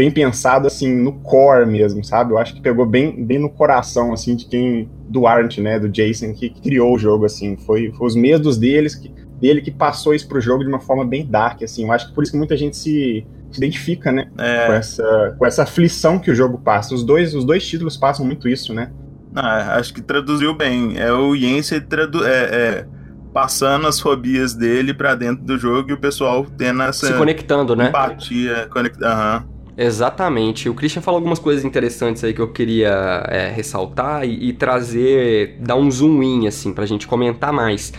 [0.01, 2.33] bem pensado assim no core mesmo, sabe?
[2.33, 5.91] Eu acho que pegou bem, bem no coração assim de quem do Art, né, do
[5.91, 7.55] Jason que, criou o jogo assim.
[7.59, 11.05] Foi, foi os medos deles que, dele que passou isso pro jogo de uma forma
[11.05, 11.85] bem dark assim.
[11.85, 14.67] Eu acho que por isso que muita gente se, se identifica, né, é.
[14.67, 16.95] com essa com essa aflição que o jogo passa.
[16.95, 18.91] Os dois os dois títulos passam muito isso, né?
[19.37, 20.99] Ah, acho que traduziu bem.
[20.99, 22.87] É o Yense tradu é, é,
[23.35, 27.77] passando as fobias dele para dentro do jogo e o pessoal tendo essa se conectando,
[27.77, 27.89] né?
[27.89, 28.99] Empatia, conect...
[28.99, 29.60] Uhum.
[29.83, 30.69] Exatamente.
[30.69, 35.57] O Christian falou algumas coisas interessantes aí que eu queria é, ressaltar e, e, trazer,
[35.59, 37.91] dar um zoom in, assim, pra gente comentar mais.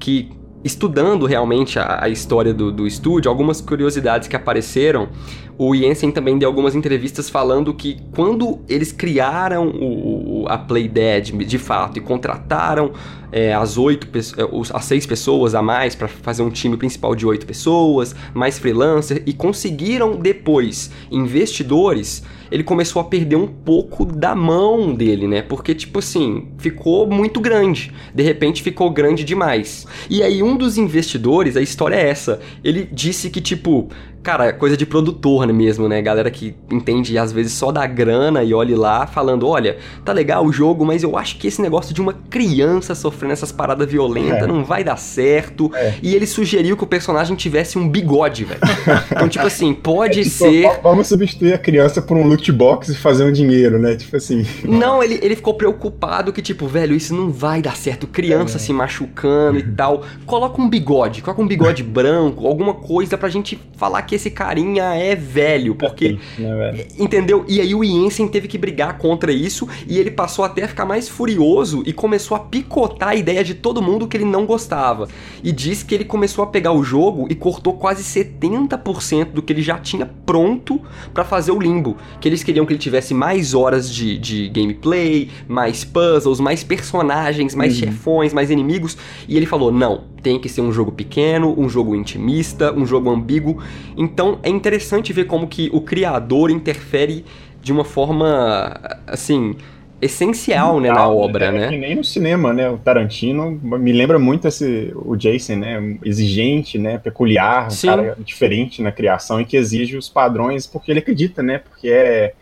[0.00, 0.32] Que
[0.64, 5.10] estudando realmente a, a história do, do estúdio, algumas curiosidades que apareceram,
[5.56, 11.58] o Jensen também deu algumas entrevistas falando que quando eles criaram o, a Playdead de
[11.58, 12.92] fato e contrataram
[13.30, 17.26] é, as oito é, as seis pessoas a mais para fazer um time principal de
[17.26, 24.34] oito pessoas, mais freelancer e conseguiram depois investidores, ele começou a perder um pouco da
[24.34, 25.42] mão dele, né?
[25.42, 27.92] Porque tipo assim, ficou muito grande.
[28.14, 29.86] De repente ficou grande demais.
[30.08, 33.88] E aí um dos investidores, a história é essa, ele disse que tipo,
[34.22, 36.02] cara, coisa de produtor né, mesmo, né?
[36.02, 40.44] Galera que entende às vezes só da grana e olhe lá falando, olha, tá legal
[40.44, 44.42] o jogo, mas eu acho que esse negócio de uma criança sofrendo essas paradas violentas
[44.42, 44.46] é.
[44.46, 45.70] não vai dar certo.
[45.74, 45.94] É.
[46.02, 48.60] E ele sugeriu que o personagem tivesse um bigode, velho.
[49.10, 50.80] Então, tipo assim, pode é, tipo, ser.
[50.82, 53.96] Vamos substituir a criança por um loot box e fazer um dinheiro, né?
[53.96, 54.46] Tipo assim.
[54.64, 58.06] Não, ele, ele ficou preocupado que, tipo, velho, isso não vai dar certo.
[58.06, 58.60] Criança é.
[58.60, 60.04] se machucando e tal.
[60.24, 64.94] Coloca um bigode, coloca um bigode branco, alguma coisa pra gente falar que esse carinha
[64.94, 66.18] é velho, porque.
[66.38, 67.44] É entendeu?
[67.48, 70.84] E aí o Jensen teve que brigar contra isso e ele passou até a ficar
[70.84, 75.08] mais furioso e começou a picotar a ideia de todo mundo que ele não gostava.
[75.42, 79.52] E disse que ele começou a pegar o jogo e cortou quase 70% do que
[79.52, 80.80] ele já tinha pronto
[81.12, 81.96] para fazer o limbo.
[82.20, 87.54] Que eles queriam que ele tivesse mais horas de, de gameplay, mais puzzles, mais personagens,
[87.54, 87.86] mais uhum.
[87.86, 88.96] chefões, mais inimigos.
[89.26, 93.10] E ele falou: não, tem que ser um jogo pequeno, um jogo intimista, um jogo
[93.10, 93.62] ambíguo.
[93.96, 97.24] Então é interessante ver como que o criador interfere
[97.62, 99.56] de uma forma assim
[100.00, 101.68] essencial né, na obra, é, né?
[101.68, 102.68] Que nem no cinema, né?
[102.70, 105.98] O Tarantino me lembra muito esse o Jason, né?
[106.04, 106.98] Exigente, né?
[106.98, 111.58] Peculiar, um cara diferente na criação e que exige os padrões porque ele acredita, né?
[111.58, 112.34] Porque é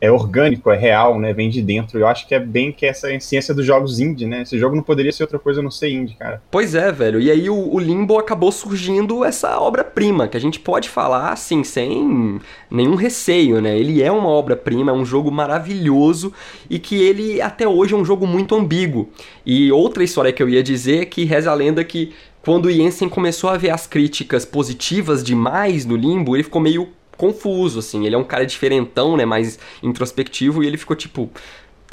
[0.00, 1.32] é orgânico, é real, né?
[1.32, 1.98] Vem de dentro.
[1.98, 4.42] Eu acho que é bem que essa essência dos jogos indie, né?
[4.42, 6.42] Esse jogo não poderia ser outra coisa não ser indie, cara.
[6.50, 7.20] Pois é, velho.
[7.20, 11.64] E aí o, o Limbo acabou surgindo essa obra-prima, que a gente pode falar, assim,
[11.64, 13.78] sem nenhum receio, né?
[13.78, 16.32] Ele é uma obra-prima, é um jogo maravilhoso
[16.68, 19.08] e que ele até hoje é um jogo muito ambíguo.
[19.46, 22.70] E outra história que eu ia dizer é que reza a lenda que quando o
[22.70, 28.06] Jensen começou a ver as críticas positivas demais no Limbo, ele ficou meio confuso, assim.
[28.06, 29.24] Ele é um cara diferentão, né?
[29.24, 31.30] Mais introspectivo e ele ficou tipo,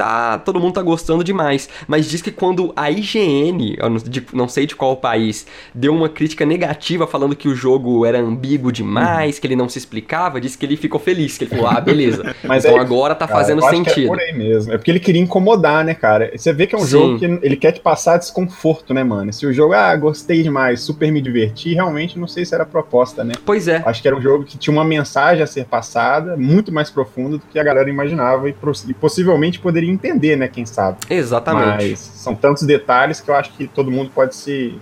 [0.02, 1.70] tá, todo mundo tá gostando demais.
[1.88, 6.10] Mas diz que quando a IGN, não, de, não, sei de qual país, deu uma
[6.10, 9.42] crítica negativa falando que o jogo era ambíguo demais, uhum.
[9.42, 12.36] que ele não se explicava, disse que ele ficou feliz, que ele falou, ah, beleza.
[12.44, 14.06] Mas então é, agora tá cara, fazendo sentido.
[14.06, 14.74] é por aí mesmo.
[14.74, 16.32] É porque ele queria incomodar, né, cara?
[16.36, 16.90] Você vê que é um Sim.
[16.90, 19.32] jogo que ele quer te passar desconforto, né, mano?
[19.32, 22.68] Se o jogo, ah, gostei demais, super me diverti, realmente não sei se era a
[22.68, 23.34] proposta, né?
[23.46, 23.84] Pois é.
[23.86, 27.38] Acho que era um jogo que tinha uma mensagem a ser passada, muito mais profunda
[27.38, 28.56] do que a galera imaginava e,
[28.88, 30.48] e possivelmente poderia entender, né?
[30.48, 30.98] Quem sabe.
[31.10, 31.90] Exatamente.
[31.90, 34.76] Mas são tantos detalhes que eu acho que todo mundo pode se,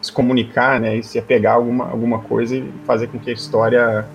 [0.00, 0.96] se comunicar, né?
[0.96, 4.06] E se apegar a alguma, alguma coisa e fazer com que a história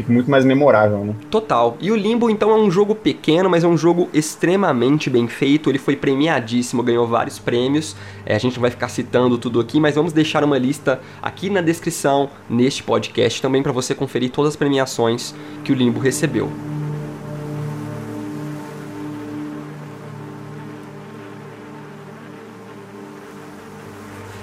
[0.00, 1.14] fique muito mais memorável, né?
[1.30, 1.76] Total.
[1.80, 5.70] E o Limbo, então, é um jogo pequeno, mas é um jogo extremamente bem feito.
[5.70, 7.94] Ele foi premiadíssimo, ganhou vários prêmios.
[8.24, 11.50] É, a gente não vai ficar citando tudo aqui, mas vamos deixar uma lista aqui
[11.50, 16.50] na descrição, neste podcast, também para você conferir todas as premiações que o Limbo recebeu.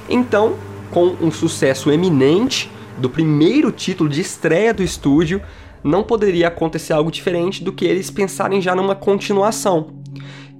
[0.10, 0.56] Então,
[0.92, 5.42] com um sucesso eminente do primeiro título de estreia do estúdio,
[5.84, 9.94] não poderia acontecer algo diferente do que eles pensarem já numa continuação.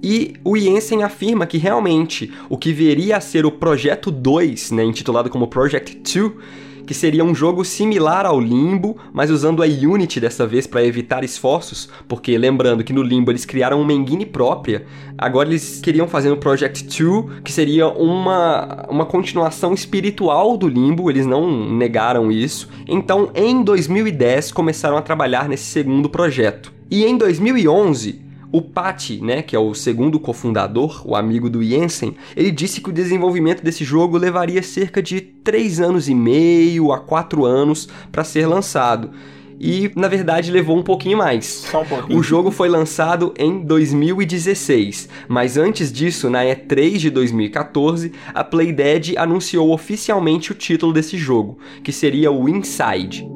[0.02, 4.84] E o Jensen afirma que realmente o que viria a ser o Projeto 2, né,
[4.84, 6.32] intitulado como Project 2,
[6.88, 11.22] que seria um jogo similar ao Limbo, mas usando a Unity dessa vez para evitar
[11.22, 14.86] esforços, porque lembrando que no Limbo eles criaram uma engine própria,
[15.18, 21.10] agora eles queriam fazer no Project 2, que seria uma, uma continuação espiritual do Limbo,
[21.10, 22.70] eles não negaram isso.
[22.88, 26.72] Então, em 2010 começaram a trabalhar nesse segundo projeto.
[26.90, 32.16] E em 2011, o Patti, né, que é o segundo cofundador, o amigo do Jensen,
[32.36, 36.98] ele disse que o desenvolvimento desse jogo levaria cerca de 3 anos e meio a
[36.98, 39.10] 4 anos para ser lançado.
[39.60, 41.46] E, na verdade, levou um pouquinho mais.
[41.46, 42.18] Só um pouquinho.
[42.18, 49.18] O jogo foi lançado em 2016, mas antes disso, na E3 de 2014, a Playdead
[49.18, 53.26] anunciou oficialmente o título desse jogo, que seria o Inside.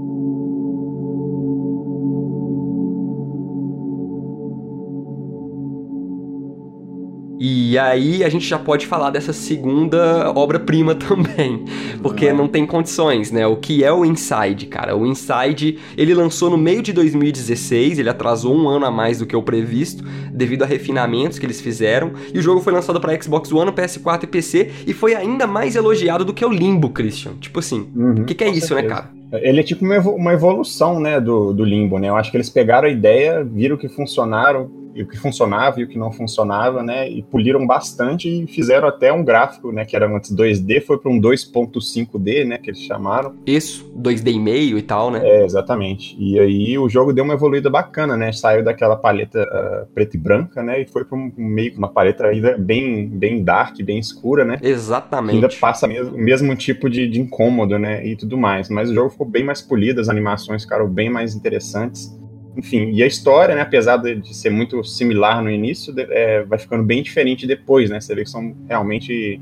[7.44, 11.64] E aí a gente já pode falar dessa segunda obra-prima também,
[12.00, 13.44] porque não tem condições, né?
[13.48, 14.96] O que é o Inside, cara?
[14.96, 19.26] O Inside, ele lançou no meio de 2016, ele atrasou um ano a mais do
[19.26, 23.20] que o previsto, devido a refinamentos que eles fizeram, e o jogo foi lançado para
[23.20, 27.32] Xbox One, PS4 e PC, e foi ainda mais elogiado do que o Limbo, Christian.
[27.40, 29.02] Tipo assim, o Uhum, que, que é isso, né, certeza.
[29.32, 29.42] cara?
[29.42, 32.08] Ele é tipo uma evo- uma evolução, né, do, do Limbo, né?
[32.08, 35.88] Eu acho que eles pegaram a ideia, viram que funcionaram, o que funcionava e o
[35.88, 37.08] que não funcionava, né?
[37.08, 39.84] E poliram bastante e fizeram até um gráfico, né?
[39.84, 42.58] Que era antes 2D, foi para um 2.5D, né?
[42.58, 43.34] Que eles chamaram.
[43.46, 45.20] Isso, 2D e meio e tal, né?
[45.22, 46.16] É, exatamente.
[46.18, 48.32] E aí o jogo deu uma evoluída bacana, né?
[48.32, 50.82] Saiu daquela paleta ah, preta e branca, né?
[50.82, 54.58] E foi para um meio uma paleta ainda bem, bem dark, bem escura, né?
[54.58, 55.58] Que ainda Exatamente.
[55.58, 58.04] passa mesmo, o mesmo tipo de, de incômodo, né?
[58.06, 58.68] E tudo mais.
[58.68, 62.16] Mas o jogo ficou bem mais polido, as animações ficaram bem mais interessantes.
[62.56, 63.62] Enfim, e a história, né?
[63.62, 68.00] Apesar de, ser muito similar no início, é, vai ficando bem diferente depois, né?
[68.00, 69.40] Você vê que são realmente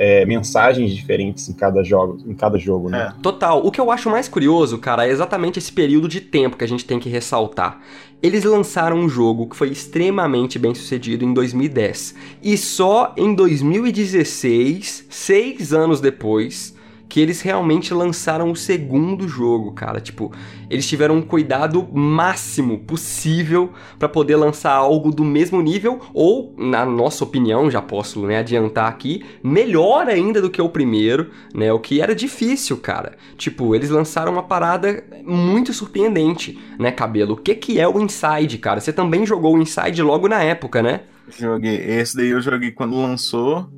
[0.00, 3.12] é, mensagens diferentes em cada jogo, em cada jogo, né?
[3.22, 3.64] Total.
[3.64, 6.68] O que eu acho mais curioso, cara, é exatamente esse período de tempo que a
[6.68, 7.80] gente tem que ressaltar.
[8.22, 12.14] Eles lançaram um jogo que foi extremamente bem sucedido em 2010.
[12.42, 16.74] E só em 2016, seis anos depois,
[17.10, 20.00] que eles realmente lançaram o segundo jogo, cara.
[20.00, 20.32] Tipo,
[20.70, 26.86] eles tiveram um cuidado máximo possível para poder lançar algo do mesmo nível, ou, na
[26.86, 31.72] nossa opinião, já posso né, adiantar aqui, melhor ainda do que o primeiro, né?
[31.72, 33.16] O que era difícil, cara.
[33.36, 37.34] Tipo, eles lançaram uma parada muito surpreendente, né, Cabelo?
[37.34, 38.78] O que, que é o Inside, cara?
[38.78, 41.00] Você também jogou o Inside logo na época, né?
[41.36, 41.74] Joguei.
[41.74, 43.68] Esse daí eu joguei quando lançou.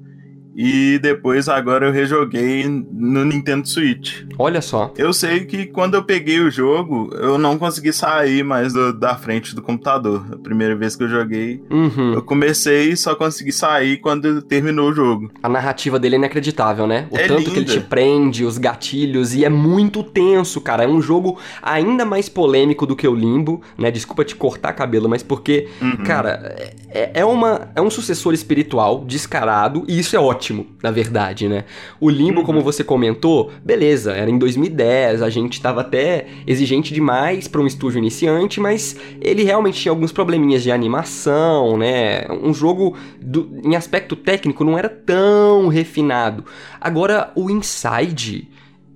[0.54, 4.22] E depois agora eu rejoguei no Nintendo Switch.
[4.38, 4.92] Olha só.
[4.98, 9.14] Eu sei que quando eu peguei o jogo, eu não consegui sair mais do- da
[9.16, 10.24] frente do computador.
[10.32, 12.12] A primeira vez que eu joguei, Uhum.
[12.14, 15.30] eu comecei e só consegui sair quando terminou o jogo.
[15.42, 17.06] A narrativa dele é inacreditável, né?
[17.10, 17.72] O É tanto que ele linda.
[17.72, 20.84] te prende, os gatilhos, e é muito tenso, cara.
[20.84, 23.90] É um jogo ainda mais polêmico do que o Limbo, né?
[23.90, 25.96] Desculpa te cortar cabelo, mas porque, Uhum.
[26.04, 26.54] cara,
[26.90, 30.41] é, é, uma, é um sucessor espiritual descarado, e isso é ótimo,
[30.82, 31.64] na verdade, né?
[32.00, 32.46] O Limbo, Uhum.
[32.46, 37.66] como você comentou, beleza, era em 2010, a gente tava até exigente demais para um
[37.66, 42.26] estúdio iniciante, mas ele realmente tinha alguns probleminhas de animação, né?
[42.42, 46.44] Um jogo do- em aspecto técnico não era tão refinado.
[46.80, 48.48] Agora, o Inside.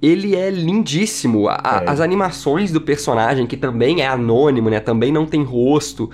[0.03, 1.49] Ele é lindíssimo.
[1.49, 1.91] A- É.
[1.91, 4.79] As animações do personagem, que também é anônimo, né?
[4.79, 6.11] Também não tem rosto.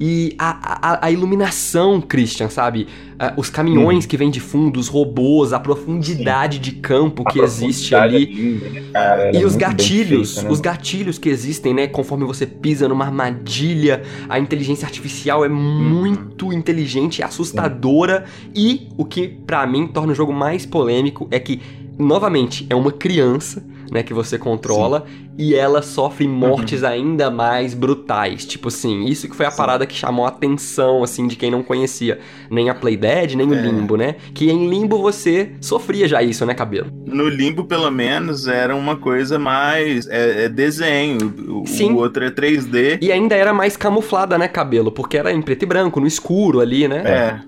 [0.00, 2.86] E a, a- a iluminação, Christian, sabe?
[3.18, 7.38] Ah, Os caminhões que vêm de fundo, os robôs, a profundidade de campo A que
[7.38, 8.22] existe ali.
[8.24, 9.22] é linda, né, cara?
[9.36, 10.52] É E os gatilhos, feita, né?
[10.52, 11.86] os gatilhos que existem, né?
[11.86, 18.24] Conforme você pisa numa armadilha, a inteligência artificial é muito inteligente, é assustadora.
[18.54, 21.60] E o que pra mim torna o jogo mais polêmico é que,
[21.98, 23.64] novamente, é uma criança.
[23.94, 25.04] Né, que você controla
[25.38, 28.44] e ela sofre mortes ainda mais brutais.
[28.44, 29.56] Tipo assim, isso que foi a Sim.
[29.56, 32.18] parada que chamou a atenção, assim, de quem não conhecia
[32.50, 33.62] nem a Playdead, nem o É.
[33.62, 34.16] Limbo, né?
[34.34, 36.88] Que em Limbo você sofria já isso, né, cabelo?
[37.06, 40.08] No Limbo, pelo menos, era uma coisa mais.
[40.08, 41.32] É, é desenho.
[41.62, 41.92] O, Sim.
[41.92, 42.98] o outro é 3D.
[43.00, 44.90] E ainda era mais camuflada, né, cabelo?
[44.90, 47.02] Porque era em preto e branco, no escuro ali, né?
[47.06, 47.40] É.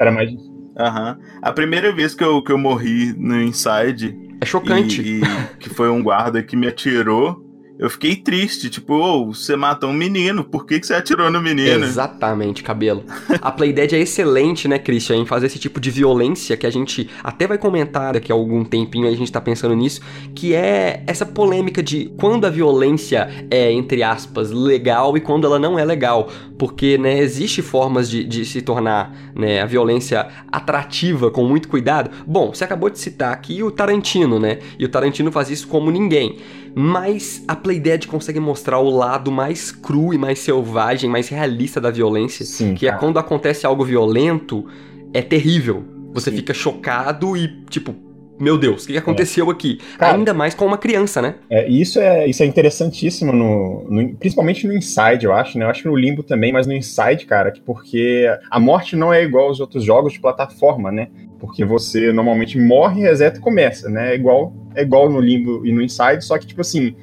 [0.00, 0.30] Era mais
[0.76, 1.16] Aham.
[1.40, 5.00] A primeira vez que eu, que eu morri no Inside É chocante.
[5.00, 7.41] E, e que foi um guarda que me atirou.
[7.82, 8.70] Eu fiquei triste.
[8.70, 11.84] Tipo, oh, você matou um menino, por que, que você atirou no menino?
[11.84, 13.04] Exatamente, cabelo.
[13.42, 17.10] A Playdead é excelente, né, Christian, em fazer esse tipo de violência que a gente
[17.24, 20.00] até vai comentar daqui a algum tempinho, a gente tá pensando nisso,
[20.32, 25.58] que é essa polêmica de quando a violência é, entre aspas, legal e quando ela
[25.58, 26.30] não é legal.
[26.56, 32.10] Porque, né, existe formas de, de se tornar né, a violência atrativa com muito cuidado.
[32.24, 34.60] Bom, você acabou de citar aqui o Tarantino, né?
[34.78, 36.38] E o Tarantino faz isso como ninguém.
[36.74, 41.90] Mas a Playdead consegue mostrar o lado mais cru e mais selvagem, mais realista da
[41.90, 42.44] violência.
[42.44, 43.00] Sim, que é cara.
[43.00, 44.66] quando acontece algo violento,
[45.12, 45.84] é terrível.
[46.12, 46.36] Você Sim.
[46.36, 47.94] fica chocado e, tipo,
[48.38, 49.78] meu Deus, o que que aconteceu aqui?
[49.98, 51.36] Cara- Ainda mais com uma criança, né?
[51.48, 55.64] É, isso é, isso é interessantíssimo, no, no- principalmente no Inside, eu acho, né?
[55.64, 59.12] Eu acho que no Limbo também, mas no Inside, cara, que porque a morte não
[59.12, 61.08] é igual aos outros jogos de plataforma, né?
[61.38, 64.12] Porque você normalmente morre, reseta e começa, né?
[64.12, 66.94] É igual, é igual no Limbo e no Inside, só que, tipo assim,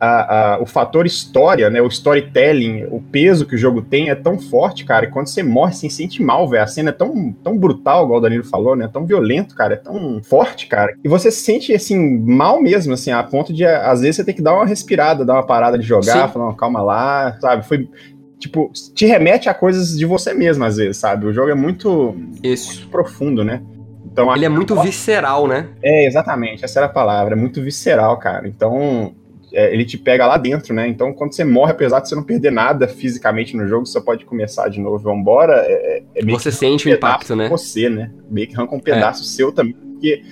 [0.00, 1.80] a- a- o fator história, né?
[1.80, 5.42] O storytelling, o peso que o jogo tem é tão forte, cara, que quando você
[5.42, 6.62] morre, você se sente mal, velho.
[6.62, 8.88] A cena é tão, tão brutal, igual o Danilo falou, né?
[8.92, 10.94] Tão violento, cara, é tão forte, cara.
[11.04, 14.32] E você se sente, assim, mal mesmo, assim, a ponto de, às vezes, você ter
[14.34, 16.32] que dar uma respirada, dar uma parada de jogar, Sim.
[16.34, 17.66] falar, "Não, calma lá, sabe?
[17.66, 17.88] Foi.
[18.38, 21.24] Tipo, te remete a coisas de você mesmo, às vezes, sabe?
[21.24, 22.86] O jogo é muito Isso.
[22.90, 23.62] profundo, né?
[24.04, 25.66] Então, Ele é muito visceral, né?
[25.82, 28.46] é, exatamente, essa era a palavra, é muito visceral, cara.
[28.46, 29.12] Então,
[29.54, 30.86] é, ele te pega lá dentro, né?
[30.88, 34.24] Então, quando você morre, apesar de você não perder nada fisicamente no jogo, você pode
[34.24, 37.48] começar de novo, vambora, é, é meio Você que sente o um pedaço impacto, né?
[37.48, 38.10] você, né?
[38.28, 40.22] Meio que arranca um pedaço seu também, porque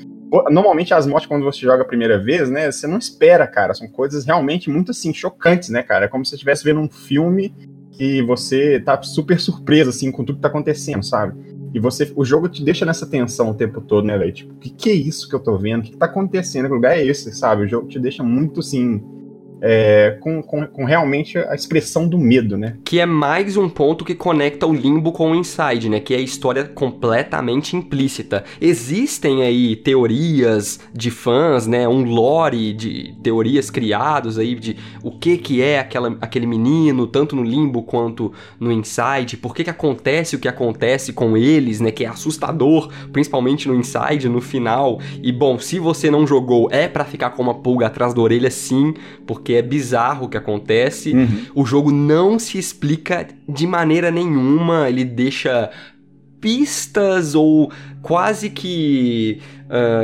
[0.50, 3.86] normalmente as mortes quando você joga a primeira vez, né, você não espera, cara, são
[3.86, 6.06] coisas realmente muito assim chocantes, né, cara?
[6.06, 7.54] É como se você estivesse vendo um filme
[7.92, 11.38] que você tá super surpreso assim com tudo que tá acontecendo, sabe?
[11.74, 14.32] E você, o jogo te deixa nessa tensão o tempo todo, né, velho?
[14.32, 15.80] Tipo, o que, que é isso que eu tô vendo?
[15.80, 16.66] O que, que tá acontecendo?
[16.66, 17.64] Que lugar é esse, sabe?
[17.64, 19.02] O jogo te deixa muito assim.
[19.64, 22.76] É, com, com, com realmente a expressão do medo, né?
[22.84, 26.00] Que é mais um ponto que conecta o limbo com o inside, né?
[26.00, 28.42] Que é a história completamente implícita.
[28.60, 31.86] Existem aí teorias de fãs, né?
[31.86, 37.36] Um lore de teorias criados aí de o que que é aquela, aquele menino, tanto
[37.36, 41.92] no limbo quanto no inside, por que que acontece o que acontece com eles, né?
[41.92, 44.98] Que é assustador, principalmente no inside, no final.
[45.22, 48.50] E bom, se você não jogou, é pra ficar com uma pulga atrás da orelha
[48.50, 48.92] sim,
[49.24, 51.12] porque é bizarro o que acontece.
[51.54, 55.70] O jogo não se explica de maneira nenhuma, ele deixa
[56.40, 57.70] pistas ou
[58.02, 59.40] quase que.
[59.70, 60.02] ah,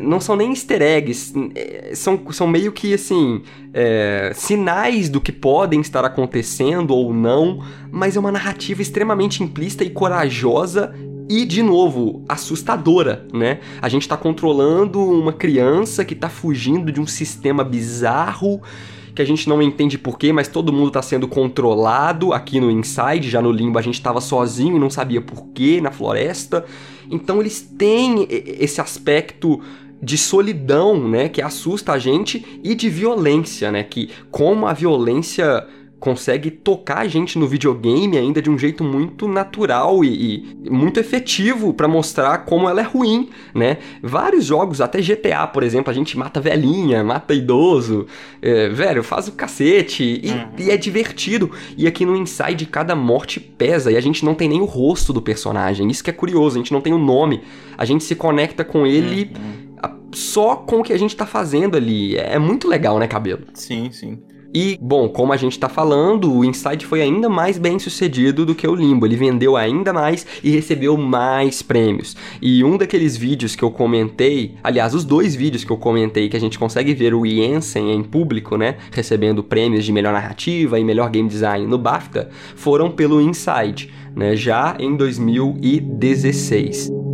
[0.00, 3.42] não são nem easter eggs, eh, são, são meio que assim.
[3.74, 9.84] eh, sinais do que podem estar acontecendo ou não, mas é uma narrativa extremamente implícita
[9.84, 10.94] e corajosa.
[11.30, 13.60] E, de novo, assustadora, né?
[13.80, 18.60] A gente tá controlando uma criança que tá fugindo de um sistema bizarro
[19.14, 23.30] que a gente não entende porquê, mas todo mundo tá sendo controlado aqui no Inside,
[23.30, 26.64] já no Limbo a gente tava sozinho e não sabia porquê na floresta.
[27.08, 29.60] Então eles têm esse aspecto
[30.02, 35.64] de solidão, né, que assusta a gente e de violência, né, que como a violência
[36.00, 40.98] consegue tocar a gente no videogame ainda de um jeito muito natural e, e muito
[40.98, 43.76] efetivo pra mostrar como ela é ruim, né?
[44.02, 48.06] Vários jogos, até GTA, por exemplo, a gente mata velhinha, mata idoso,
[48.40, 51.50] é, velho, faz o cacete e, e é divertido.
[51.76, 55.12] E aqui no Inside cada morte pesa e a gente não tem nem o rosto
[55.12, 55.88] do personagem.
[55.90, 57.42] Isso que é curioso, a gente não tem o nome.
[57.76, 59.30] A gente se conecta com ele
[59.82, 62.16] a- só com o que a gente tá fazendo ali.
[62.16, 63.42] É muito legal, né, cabelo?
[63.52, 64.18] Sim, sim.
[64.54, 68.54] E, bom, como a gente tá falando, o Inside foi ainda mais bem sucedido do
[68.54, 69.06] que o Limbo.
[69.06, 72.16] Ele vendeu ainda mais e recebeu mais prêmios.
[72.42, 76.36] E um daqueles vídeos que eu comentei, aliás, os dois vídeos que eu comentei, que
[76.36, 78.76] a gente consegue ver o Jensen em público, né?
[78.90, 84.34] Recebendo prêmios de melhor narrativa e melhor game design no BAFTA, foram pelo Inside, né?
[84.34, 87.09] Já em 2016.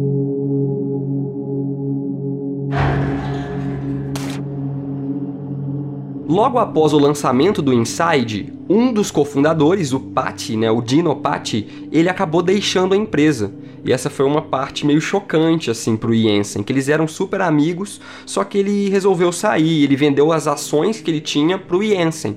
[6.29, 11.89] Logo após o lançamento do Inside, um dos cofundadores, o Patti, né, o Dino Patti,
[11.93, 13.55] ele acabou deixando a empresa.
[13.85, 18.01] E essa foi uma parte meio chocante assim pro Jensen, que eles eram super amigos,
[18.27, 22.35] só que ele resolveu sair, ele vendeu as ações que ele tinha pro Jensen.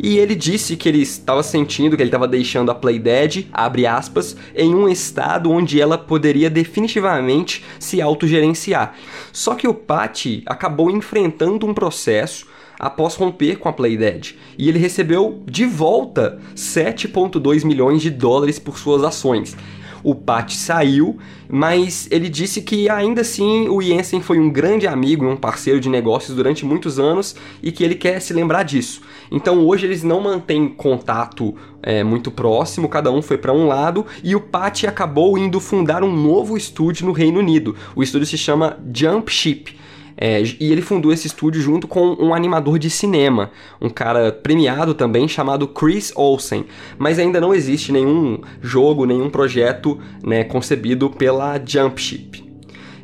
[0.00, 4.36] E ele disse que ele estava sentindo que ele estava deixando a Playdead, abre aspas,
[4.52, 8.96] em um estado onde ela poderia definitivamente se autogerenciar.
[9.32, 14.78] Só que o Patti acabou enfrentando um processo após romper com a Playdead, e ele
[14.78, 19.56] recebeu de volta 7.2 milhões de dólares por suas ações.
[20.04, 25.24] o Pat saiu, mas ele disse que ainda assim o Jensen foi um grande amigo
[25.24, 29.02] e um parceiro de negócios durante muitos anos e que ele quer se lembrar disso.
[29.28, 34.06] Então hoje eles não mantêm contato é, muito próximo, cada um foi para um lado
[34.22, 37.74] e o Pat acabou indo fundar um novo estúdio no Reino Unido.
[37.96, 39.76] O estúdio se chama Jump Ship.
[40.20, 44.92] É, e ele fundou esse estúdio junto com um animador de cinema, um cara premiado
[44.92, 46.64] também chamado Chris Olsen.
[46.98, 52.48] Mas ainda não existe nenhum jogo, nenhum projeto né, concebido pela Jumpship.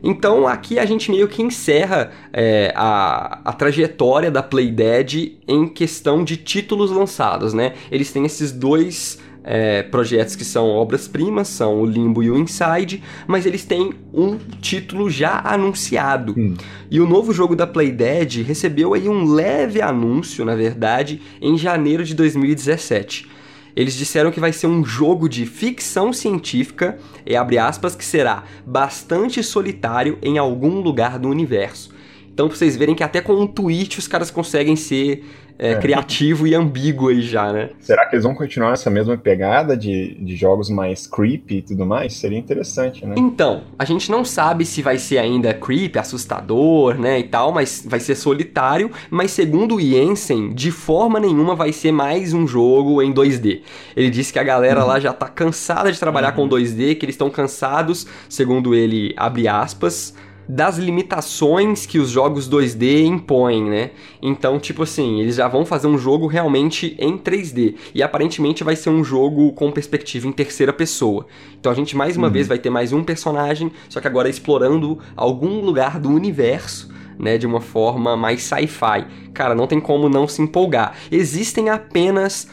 [0.02, 6.22] Então aqui a gente meio que encerra é, a, a trajetória da Playdead em questão
[6.22, 7.72] de títulos lançados, né?
[7.90, 13.02] Eles têm esses dois é, projetos que são obras-primas, são o Limbo e o Inside,
[13.26, 16.34] mas eles têm um título já anunciado.
[16.36, 16.54] Hum.
[16.90, 22.02] E o novo jogo da Playdead recebeu aí um leve anúncio, na verdade, em janeiro
[22.02, 23.28] de 2017.
[23.76, 28.44] Eles disseram que vai ser um jogo de ficção científica, e abre aspas, que será
[28.64, 31.92] bastante solitário em algum lugar do universo.
[32.32, 35.24] Então, pra vocês verem que até com um tweet os caras conseguem ser
[35.58, 35.74] é, é.
[35.76, 37.70] criativo e ambíguo aí já, né?
[37.80, 41.86] Será que eles vão continuar essa mesma pegada de, de jogos mais creepy e tudo
[41.86, 42.14] mais?
[42.14, 43.14] Seria interessante, né?
[43.16, 47.84] Então, a gente não sabe se vai ser ainda creepy, assustador, né, e tal, mas
[47.86, 53.00] vai ser solitário, mas segundo o Jensen, de forma nenhuma vai ser mais um jogo
[53.02, 53.62] em 2D.
[53.96, 54.86] Ele disse que a galera uhum.
[54.86, 56.48] lá já tá cansada de trabalhar uhum.
[56.48, 60.14] com 2D, que eles estão cansados, segundo ele, abre aspas,
[60.48, 63.90] das limitações que os jogos 2D impõem, né?
[64.20, 67.74] Então, tipo assim, eles já vão fazer um jogo realmente em 3D.
[67.94, 71.26] E aparentemente vai ser um jogo com perspectiva em terceira pessoa.
[71.58, 72.32] Então a gente mais uma uhum.
[72.32, 76.92] vez vai ter mais um personagem, só que agora explorando algum lugar do universo.
[77.16, 79.06] Né, de uma forma mais sci-fi.
[79.32, 80.96] Cara, não tem como não se empolgar.
[81.12, 82.48] Existem apenas,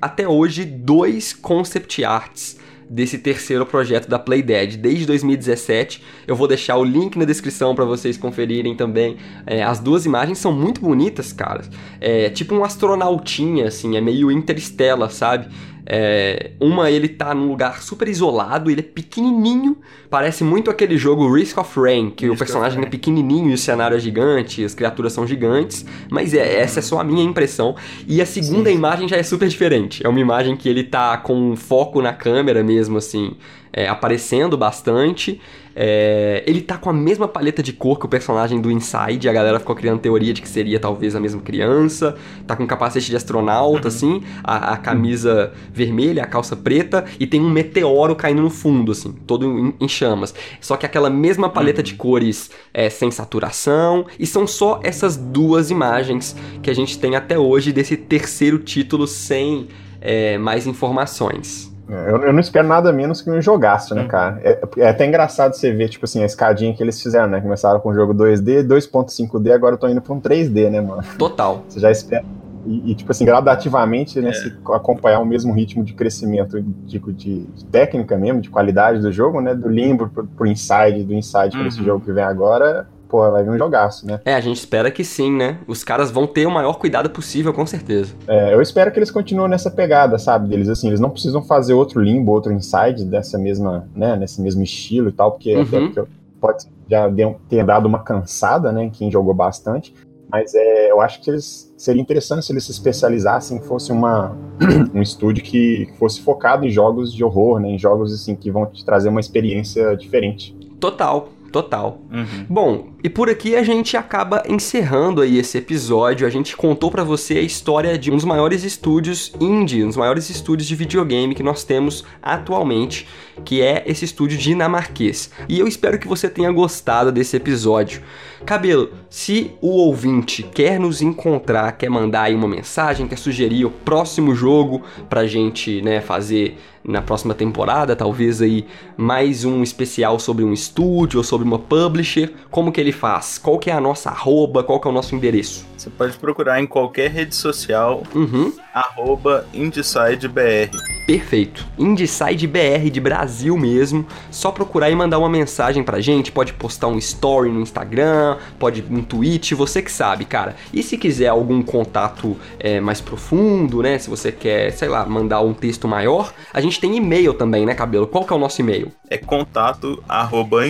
[0.00, 2.56] até hoje, dois concept arts
[2.88, 6.02] desse terceiro projeto da Playdead desde 2017.
[6.26, 9.16] Eu vou deixar o link na descrição para vocês conferirem também.
[9.46, 11.62] É, as duas imagens são muito bonitas, cara.
[12.00, 15.48] É tipo um astronautinha, assim, é meio interestela, sabe?
[15.86, 19.76] É, uma ele tá num lugar super isolado, ele é pequenininho,
[20.08, 23.58] parece muito aquele jogo Risk of Rain, que Risk o personagem é pequenininho e o
[23.58, 27.76] cenário é gigante, as criaturas são gigantes, mas é, essa é só a minha impressão.
[28.06, 28.76] E a segunda Sim.
[28.76, 32.12] imagem já é super diferente, é uma imagem que ele tá com um foco na
[32.12, 33.36] câmera mesmo, assim,
[33.74, 35.40] é, aparecendo bastante.
[35.76, 39.32] É, ele tá com a mesma paleta de cor que o personagem do Inside, a
[39.32, 42.16] galera ficou criando teoria de que seria talvez a mesma criança.
[42.46, 43.94] Tá com capacete de astronauta, uhum.
[43.94, 48.92] assim, a, a, camisa vermelha, a calça preta, e tem um meteoro caindo no fundo,
[48.92, 50.32] assim, todo em, em chamas.
[50.60, 51.84] Só que aquela mesma paleta uhum.
[51.84, 57.16] de cores é, sem saturação, e são só essas duas imagens que a gente tem
[57.16, 59.66] até hoje desse terceiro título sem
[60.00, 61.73] é, mais informações.
[61.88, 64.08] É, eu, eu, não espero nada menos que um jogaço, né, uhum.
[64.08, 64.40] cara?
[64.42, 67.40] É, é, até engraçado você ver, tipo assim, a escadinha que eles fizeram, né?
[67.40, 71.02] Começaram com o jogo 2D, 2.5D, agora eu tô indo pra um 3D, né, mano?
[71.18, 71.62] Total.
[71.68, 72.24] Você já espera.
[72.66, 74.32] E, e tipo assim, gradativamente, né, é.
[74.32, 79.12] se acompanhar o mesmo ritmo de crescimento de, de, de, técnica mesmo, de qualidade do
[79.12, 79.54] jogo, né?
[79.54, 81.60] Do Limbo pro, pro Inside, do Inside uhum.
[81.60, 81.84] pra esse uhum.
[81.84, 84.20] jogo que vem agora, pô, vai vir um jogaço, né?
[84.24, 85.58] É, a gente espera que sim, né?
[85.68, 88.12] Os caras vão ter o maior cuidado possível, com certeza.
[88.26, 90.48] É, eu espero que eles continuem nessa pegada, sabe?
[90.48, 94.64] Deles, assim, eles não precisam fazer outro limbo, outro inside dessa mesma, né, nesse mesmo
[94.64, 95.92] estilo e tal, porque, uhum.
[95.92, 96.10] porque
[96.40, 97.08] pode já
[97.48, 99.94] ter dado uma cansada, né, quem jogou bastante.
[100.28, 104.36] Mas é, eu acho que eles, seria interessante se eles se especializassem, fosse uma,
[104.92, 108.66] um estúdio que fosse focado em jogos de horror, né, em jogos assim que vão
[108.66, 110.52] te trazer uma experiência diferente.
[110.80, 112.00] Total, total.
[112.12, 112.46] Uhum.
[112.50, 116.26] Bom, e por aqui a gente acaba encerrando aí esse episódio.
[116.26, 119.96] A gente contou para você a história de um dos maiores estúdios indie, um dos
[119.96, 123.06] maiores estúdios de videogame que nós temos atualmente,
[123.44, 125.30] que é esse estúdio dinamarquês.
[125.48, 128.02] E eu espero que você tenha gostado desse episódio.
[128.44, 133.70] Cabelo, se o ouvinte quer nos encontrar, quer mandar aí uma mensagem, quer sugerir o
[133.70, 138.66] próximo jogo pra gente, né, fazer na próxima temporada, talvez aí
[138.96, 143.38] mais um especial sobre um estúdio ou sobre uma publisher, como que ele faz?
[143.38, 144.62] Qual que é a nossa arroba?
[144.62, 145.66] Qual que é o nosso endereço?
[145.76, 148.52] Você pode procurar em qualquer rede social, uhum.
[148.72, 150.70] arroba IndeSideBR.
[151.06, 151.66] Perfeito.
[151.78, 154.06] IndeSideBR de Brasil mesmo.
[154.30, 156.32] Só procurar e mandar uma mensagem pra gente.
[156.32, 160.56] Pode postar um story no Instagram, pode um tweet, você que sabe, cara.
[160.72, 163.98] E se quiser algum contato é, mais profundo, né?
[163.98, 167.74] Se você quer, sei lá, mandar um texto maior, a gente tem e-mail também, né,
[167.74, 168.06] Cabelo?
[168.06, 168.90] Qual que é o nosso e-mail?
[169.10, 170.64] É contato arroba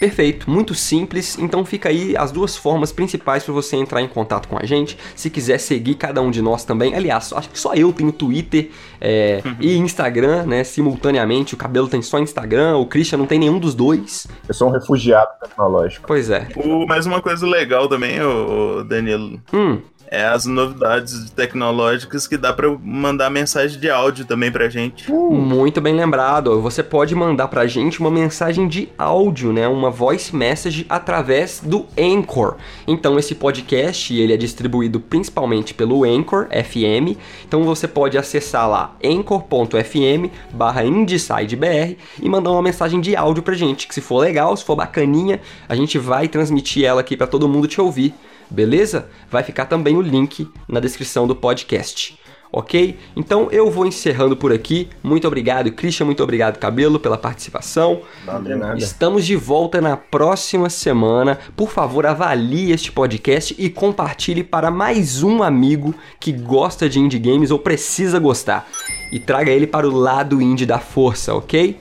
[0.00, 1.38] Perfeito, muito simples.
[1.38, 4.96] Então fica aí as duas formas principais para você entrar em contato com a gente.
[5.14, 6.94] Se quiser seguir cada um de nós também.
[6.94, 9.56] Aliás, acho que só eu tenho Twitter é, uhum.
[9.60, 10.64] e Instagram, né?
[10.64, 11.52] Simultaneamente.
[11.52, 14.26] O cabelo tem só Instagram, o Christian não tem nenhum dos dois.
[14.48, 16.06] Eu sou um refugiado tecnológico.
[16.06, 16.48] Pois é.
[16.56, 19.38] O, mais uma coisa legal também, o Danilo.
[19.52, 25.10] Hum é as novidades tecnológicas que dá para mandar mensagem de áudio também pra gente.
[25.10, 25.30] Uh.
[25.30, 26.60] Muito bem lembrado.
[26.60, 29.68] Você pode mandar pra gente uma mensagem de áudio, né?
[29.68, 32.56] Uma voice message através do Anchor.
[32.88, 37.16] Então esse podcast, ele é distribuído principalmente pelo Anchor FM.
[37.46, 43.54] Então você pode acessar lá anchor.fm barra IndiesideBR e mandar uma mensagem de áudio pra
[43.54, 47.28] gente, que se for legal, se for bacaninha, a gente vai transmitir ela aqui para
[47.28, 48.12] todo mundo te ouvir
[48.50, 49.08] beleza?
[49.30, 52.18] Vai ficar também o link na descrição do podcast.
[52.52, 52.98] Ok?
[53.14, 54.88] Então eu vou encerrando por aqui.
[55.04, 56.06] Muito obrigado, Christian.
[56.06, 58.02] Muito obrigado, Cabelo, pela participação.
[58.26, 61.38] Não, Estamos de volta na próxima semana.
[61.56, 67.20] Por favor, avalie este podcast e compartilhe para mais um amigo que gosta de indie
[67.20, 68.68] games ou precisa gostar.
[69.12, 71.78] E traga ele para o lado indie da força, ok?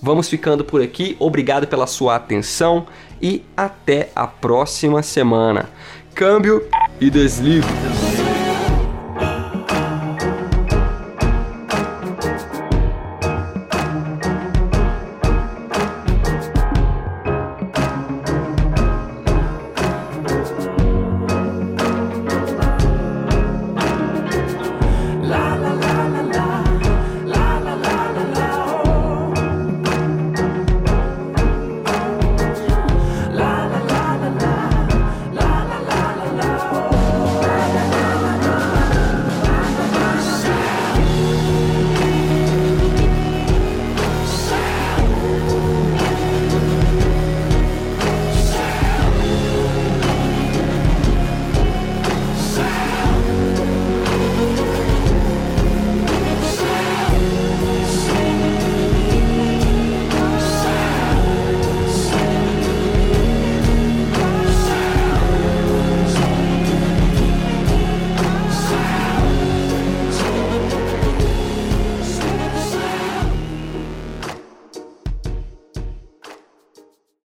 [0.00, 1.16] Vamos ficando por aqui.
[1.18, 2.86] Obrigado pela sua atenção
[3.20, 5.70] e até a próxima semana
[6.14, 6.64] câmbio
[7.00, 7.66] e desligo.